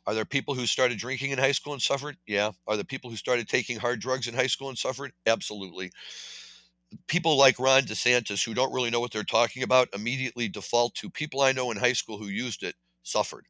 [0.05, 2.17] Are there people who started drinking in high school and suffered?
[2.27, 2.51] Yeah.
[2.67, 5.13] Are there people who started taking hard drugs in high school and suffered?
[5.25, 5.91] Absolutely.
[7.07, 11.09] People like Ron DeSantis, who don't really know what they're talking about, immediately default to
[11.09, 13.47] people I know in high school who used it suffered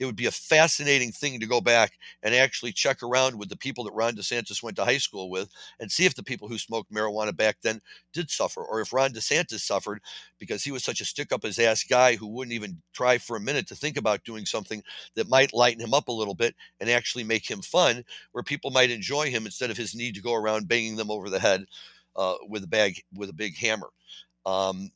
[0.00, 1.92] it would be a fascinating thing to go back
[2.22, 5.50] and actually check around with the people that Ron DeSantis went to high school with
[5.78, 7.82] and see if the people who smoked marijuana back then
[8.14, 10.00] did suffer, or if Ron DeSantis suffered
[10.38, 13.36] because he was such a stick up his ass guy who wouldn't even try for
[13.36, 14.82] a minute to think about doing something
[15.16, 18.70] that might lighten him up a little bit and actually make him fun, where people
[18.70, 21.66] might enjoy him instead of his need to go around banging them over the head
[22.16, 23.90] uh, with a bag with a big hammer.
[24.46, 24.90] Um,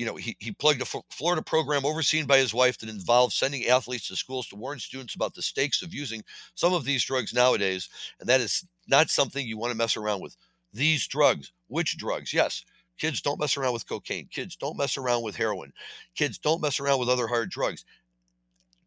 [0.00, 3.66] you know, he, he plugged a Florida program overseen by his wife that involved sending
[3.66, 6.24] athletes to schools to warn students about the stakes of using
[6.54, 7.90] some of these drugs nowadays.
[8.18, 10.38] And that is not something you want to mess around with.
[10.72, 12.32] These drugs, which drugs?
[12.32, 12.64] Yes,
[12.96, 14.26] kids don't mess around with cocaine.
[14.30, 15.70] Kids don't mess around with heroin.
[16.14, 17.84] Kids don't mess around with other hard drugs.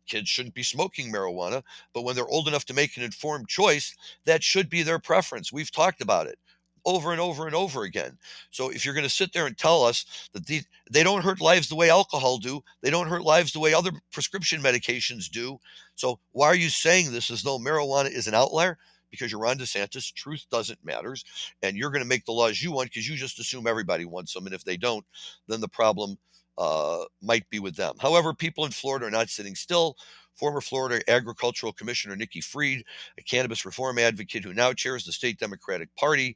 [0.07, 1.61] Kids shouldn't be smoking marijuana,
[1.93, 3.95] but when they're old enough to make an informed choice,
[4.25, 5.53] that should be their preference.
[5.53, 6.39] We've talked about it
[6.85, 8.17] over and over and over again.
[8.51, 11.41] So if you're going to sit there and tell us that these they don't hurt
[11.41, 15.59] lives the way alcohol do, they don't hurt lives the way other prescription medications do.
[15.95, 18.77] So why are you saying this as though marijuana is an outlier?
[19.11, 21.23] Because you're Ron DeSantis, truth doesn't matters,
[21.61, 24.33] and you're going to make the laws you want because you just assume everybody wants
[24.33, 25.05] them, and if they don't,
[25.47, 26.17] then the problem
[26.57, 27.93] uh, might be with them.
[27.99, 29.97] However, people in Florida are not sitting still.
[30.35, 32.83] Former Florida Agricultural Commissioner Nikki Fried,
[33.19, 36.35] a cannabis reform advocate who now chairs the state Democratic Party,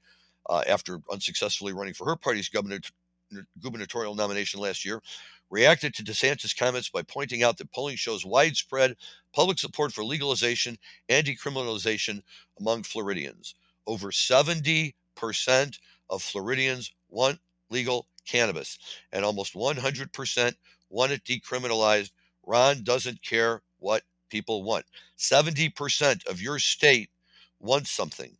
[0.50, 5.02] uh, after unsuccessfully running for her party's gubernatorial nomination last year,
[5.50, 8.96] reacted to DeSantis' comments by pointing out that polling shows widespread
[9.34, 10.78] public support for legalization
[11.10, 12.22] and decriminalization
[12.60, 13.56] among Floridians.
[13.86, 14.94] Over 70%
[16.10, 17.40] of Floridians want
[17.70, 18.78] legal cannabis,
[19.12, 20.54] and almost 100%
[20.90, 22.12] want it decriminalized.
[22.46, 24.86] Ron doesn't care what people want.
[25.18, 27.10] 70% of your state
[27.60, 28.38] wants something.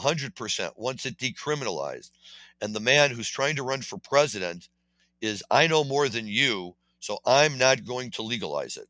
[0.00, 2.10] 100% once it decriminalized.
[2.60, 4.68] And the man who's trying to run for president
[5.20, 8.88] is, I know more than you, so I'm not going to legalize it.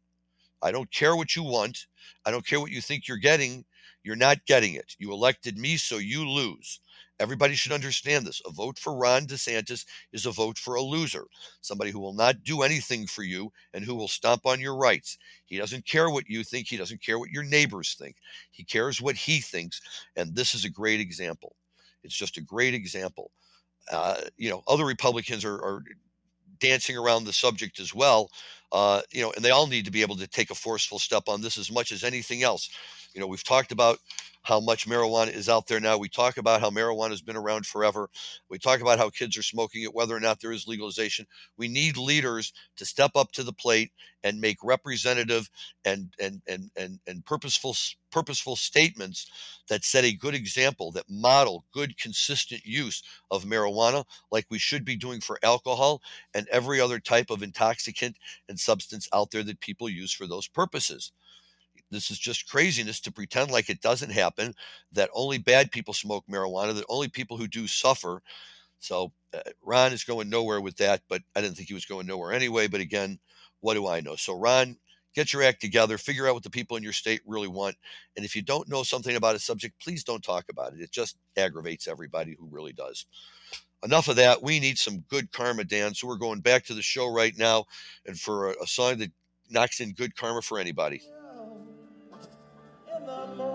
[0.62, 1.86] I don't care what you want.
[2.24, 3.64] I don't care what you think you're getting.
[4.02, 4.96] You're not getting it.
[4.98, 6.80] You elected me, so you lose.
[7.20, 8.42] Everybody should understand this.
[8.44, 11.24] A vote for Ron DeSantis is a vote for a loser,
[11.60, 15.16] somebody who will not do anything for you and who will stomp on your rights.
[15.46, 18.16] He doesn't care what you think, he doesn't care what your neighbors think.
[18.50, 19.80] He cares what he thinks.
[20.16, 21.54] And this is a great example.
[22.02, 23.30] It's just a great example.
[23.90, 25.82] Uh, you know, other Republicans are, are
[26.58, 28.30] dancing around the subject as well.
[28.72, 31.24] Uh, you know, and they all need to be able to take a forceful step
[31.28, 32.70] on this as much as anything else.
[33.14, 33.98] You know, we've talked about
[34.42, 35.96] how much marijuana is out there now.
[35.96, 38.10] We talk about how marijuana has been around forever.
[38.50, 41.26] We talk about how kids are smoking it, whether or not there is legalization.
[41.56, 43.90] We need leaders to step up to the plate
[44.22, 45.48] and make representative
[45.84, 47.74] and and and and, and purposeful
[48.10, 49.26] purposeful statements
[49.68, 54.84] that set a good example, that model good, consistent use of marijuana, like we should
[54.84, 56.02] be doing for alcohol
[56.34, 58.16] and every other type of intoxicant
[58.48, 61.12] and substance out there that people use for those purposes.
[61.94, 64.54] This is just craziness to pretend like it doesn't happen,
[64.92, 68.22] that only bad people smoke marijuana, that only people who do suffer.
[68.80, 72.06] So uh, Ron is going nowhere with that, but I didn't think he was going
[72.06, 72.66] nowhere anyway.
[72.68, 73.18] But again,
[73.60, 74.16] what do I know?
[74.16, 74.76] So Ron,
[75.14, 77.76] get your act together, figure out what the people in your state really want.
[78.16, 80.80] And if you don't know something about a subject, please don't talk about it.
[80.80, 83.06] It just aggravates everybody who really does.
[83.84, 84.42] Enough of that.
[84.42, 85.94] We need some good karma, Dan.
[85.94, 87.66] So we're going back to the show right now
[88.06, 89.12] and for a, a song that
[89.50, 91.02] knocks in good karma for anybody.
[93.04, 93.53] The morning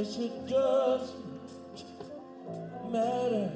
[0.00, 1.12] Guess it doesn't
[2.90, 3.49] matter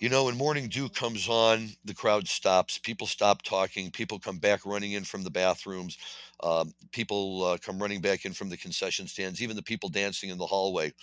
[0.00, 2.78] You know, when morning dew comes on, the crowd stops.
[2.78, 3.90] People stop talking.
[3.90, 5.98] People come back running in from the bathrooms.
[6.42, 9.42] Um, people uh, come running back in from the concession stands.
[9.42, 10.94] Even the people dancing in the hallway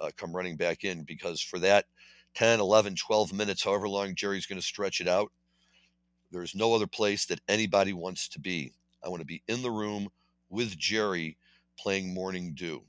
[0.00, 1.86] uh, come running back in because for that
[2.34, 5.32] 10, 11, 12 minutes, however long Jerry's going to stretch it out,
[6.30, 8.72] there's no other place that anybody wants to be.
[9.04, 10.08] I want to be in the room
[10.50, 11.38] with Jerry
[11.78, 12.82] playing Morning Dew.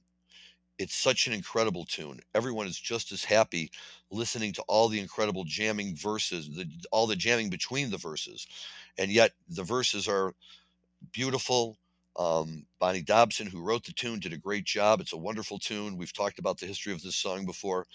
[0.78, 2.19] It's such an incredible tune.
[2.34, 3.71] Everyone is just as happy
[4.11, 8.47] listening to all the incredible jamming verses, the, all the jamming between the verses.
[8.97, 10.34] And yet the verses are
[11.11, 11.78] beautiful.
[12.17, 15.01] Um, Bonnie Dobson, who wrote the tune, did a great job.
[15.01, 15.97] It's a wonderful tune.
[15.97, 17.88] We've talked about the history of this song before.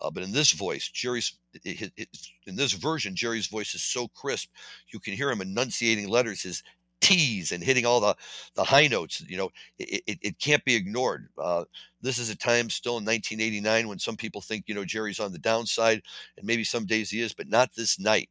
[0.00, 2.08] Uh, but in this voice, Jerry's it, it-
[2.46, 4.50] in this version, Jerry's voice is so crisp,
[4.92, 6.62] you can hear him enunciating letters, his
[7.00, 8.16] T's, and hitting all the
[8.54, 9.22] the high notes.
[9.26, 11.28] You know, it, it, it can't be ignored.
[11.38, 11.64] Uh,
[12.00, 15.32] this is a time still in 1989 when some people think you know Jerry's on
[15.32, 16.02] the downside,
[16.36, 18.30] and maybe some days he is, but not this night.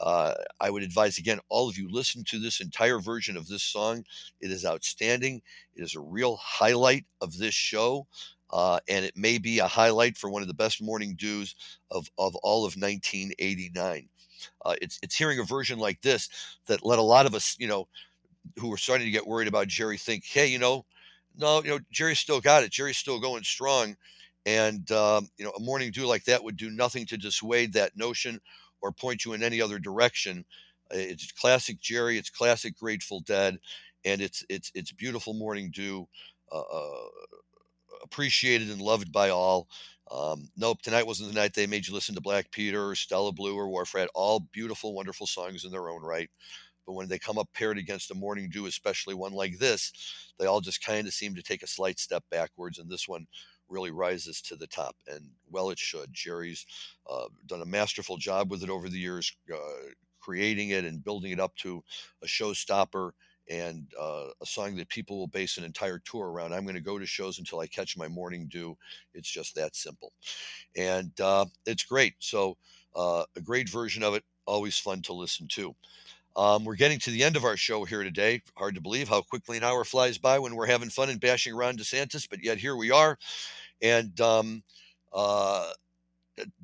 [0.00, 3.62] Uh, I would advise again, all of you listen to this entire version of this
[3.62, 4.04] song.
[4.40, 5.42] It is outstanding.
[5.74, 8.06] It is a real highlight of this show.
[8.50, 11.54] Uh, and it may be a highlight for one of the best morning dews
[11.90, 14.08] of, of all of 1989.
[14.64, 16.28] Uh, it's it's hearing a version like this
[16.66, 17.88] that let a lot of us, you know,
[18.58, 20.84] who were starting to get worried about Jerry think, hey, you know,
[21.36, 22.72] no, you know, Jerry's still got it.
[22.72, 23.96] Jerry's still going strong,
[24.46, 27.96] and um, you know, a morning dew like that would do nothing to dissuade that
[27.96, 28.40] notion
[28.82, 30.44] or point you in any other direction.
[30.92, 32.18] Uh, It's classic Jerry.
[32.18, 33.58] It's classic Grateful Dead,
[34.04, 36.08] and it's it's it's beautiful morning dew.
[36.52, 37.08] Uh, uh,
[38.02, 39.68] appreciated and loved by all.
[40.10, 43.32] Um, nope, tonight wasn't the night they made you listen to Black Peter or Stella
[43.32, 44.10] Blue or Wharf Rat.
[44.14, 46.28] All beautiful, wonderful songs in their own right.
[46.86, 49.92] But when they come up paired against a Morning Dew, especially one like this,
[50.38, 52.78] they all just kind of seem to take a slight step backwards.
[52.78, 53.26] And this one
[53.68, 54.96] really rises to the top.
[55.06, 56.12] And well, it should.
[56.12, 56.66] Jerry's
[57.08, 59.90] uh, done a masterful job with it over the years, uh,
[60.20, 61.82] creating it and building it up to
[62.22, 63.12] a showstopper
[63.50, 66.54] and uh, a song that people will base an entire tour around.
[66.54, 68.76] I'm going to go to shows until I catch my morning dew.
[69.12, 70.12] It's just that simple,
[70.76, 72.14] and uh, it's great.
[72.20, 72.56] So
[72.94, 75.74] uh, a great version of it, always fun to listen to.
[76.36, 78.40] Um, we're getting to the end of our show here today.
[78.56, 81.54] Hard to believe how quickly an hour flies by when we're having fun and bashing
[81.54, 83.18] Ron DeSantis, but yet here we are.
[83.82, 84.62] And um,
[85.12, 85.70] uh,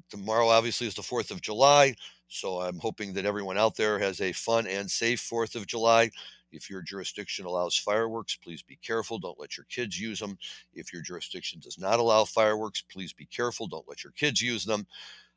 [0.08, 1.94] tomorrow, obviously, is the 4th of July.
[2.28, 6.10] So I'm hoping that everyone out there has a fun and safe 4th of July.
[6.56, 9.18] If your jurisdiction allows fireworks, please be careful.
[9.18, 10.38] Don't let your kids use them.
[10.74, 13.66] If your jurisdiction does not allow fireworks, please be careful.
[13.66, 14.86] Don't let your kids use them.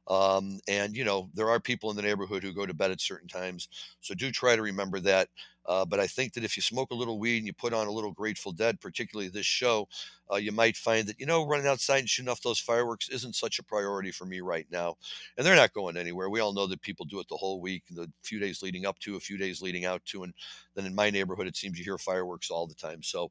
[0.08, 3.00] Um, and, you know, there are people in the neighborhood who go to bed at
[3.00, 3.70] certain times.
[4.02, 5.30] So do try to remember that.
[5.70, 7.86] Uh, but I think that if you smoke a little weed and you put on
[7.86, 9.88] a little Grateful Dead, particularly this show,
[10.34, 13.36] uh, you might find that, you know, running outside and shooting off those fireworks isn't
[13.36, 14.96] such a priority for me right now.
[15.38, 16.28] And they're not going anywhere.
[16.28, 18.98] We all know that people do it the whole week, the few days leading up
[19.02, 20.24] to, a few days leading out to.
[20.24, 20.34] And
[20.74, 23.04] then in my neighborhood, it seems you hear fireworks all the time.
[23.04, 23.30] So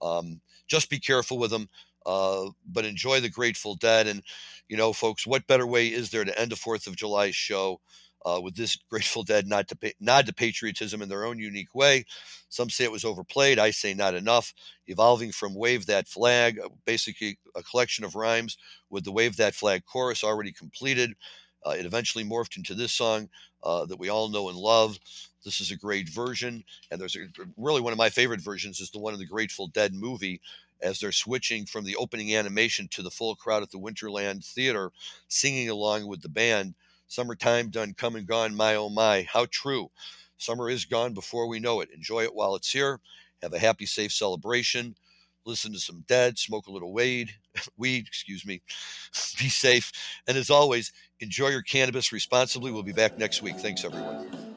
[0.00, 1.68] um, just be careful with them.
[2.06, 4.06] Uh, but enjoy the Grateful Dead.
[4.06, 4.22] And,
[4.68, 7.80] you know, folks, what better way is there to end a Fourth of July show
[8.24, 12.04] uh, with this Grateful Dead nod to, nod to patriotism in their own unique way?
[12.48, 13.58] Some say it was overplayed.
[13.58, 14.52] I say not enough.
[14.86, 18.58] Evolving from Wave That Flag, uh, basically a collection of rhymes
[18.90, 21.14] with the Wave That Flag chorus already completed.
[21.64, 23.28] Uh, it eventually morphed into this song
[23.62, 24.98] uh, that we all know and love.
[25.44, 28.90] This is a great version, and there's a, really one of my favorite versions is
[28.90, 30.40] the one in the Grateful Dead movie
[30.82, 34.90] as they're switching from the opening animation to the full crowd at the Winterland Theater,
[35.28, 36.74] singing along with the band.
[37.10, 39.90] Summertime done come and gone, my oh my, how true.
[40.38, 41.90] Summer is gone before we know it.
[41.92, 43.00] Enjoy it while it's here.
[43.42, 44.94] Have a happy, safe celebration.
[45.44, 47.30] Listen to some Dead, smoke a little weed,
[47.76, 48.62] weed, excuse me.
[49.40, 49.90] Be safe,
[50.28, 52.70] and as always, enjoy your cannabis responsibly.
[52.70, 53.56] We'll be back next week.
[53.56, 54.49] Thanks, everyone.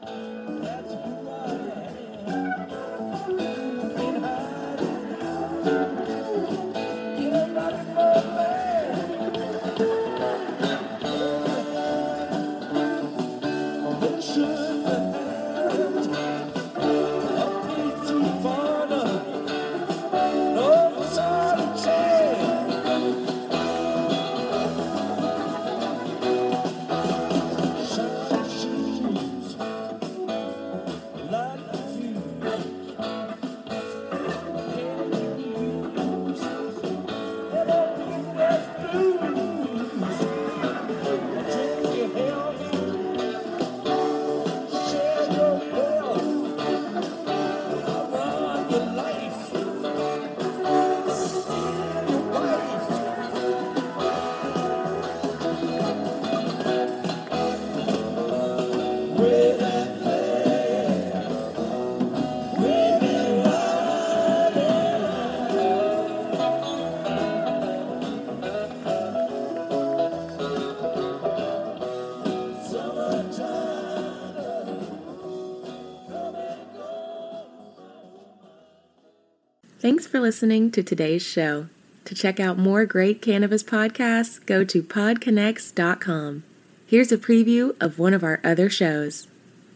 [80.14, 81.66] For listening to today's show.
[82.04, 86.44] To check out more great cannabis podcasts, go to podconx.com.
[86.86, 89.26] Here's a preview of one of our other shows.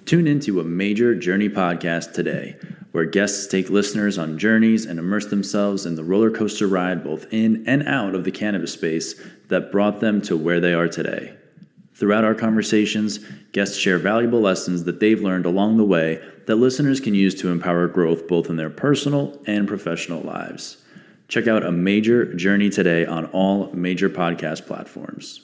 [0.06, 2.54] Tune into a major journey podcast today,
[2.92, 7.26] where guests take listeners on journeys and immerse themselves in the roller coaster ride both
[7.32, 11.34] in and out of the cannabis space that brought them to where they are today.
[11.94, 13.18] Throughout our conversations,
[13.50, 17.50] guests share valuable lessons that they've learned along the way that listeners can use to
[17.50, 20.78] empower growth both in their personal and professional lives.
[21.28, 25.42] Check out a major journey today on all major podcast platforms.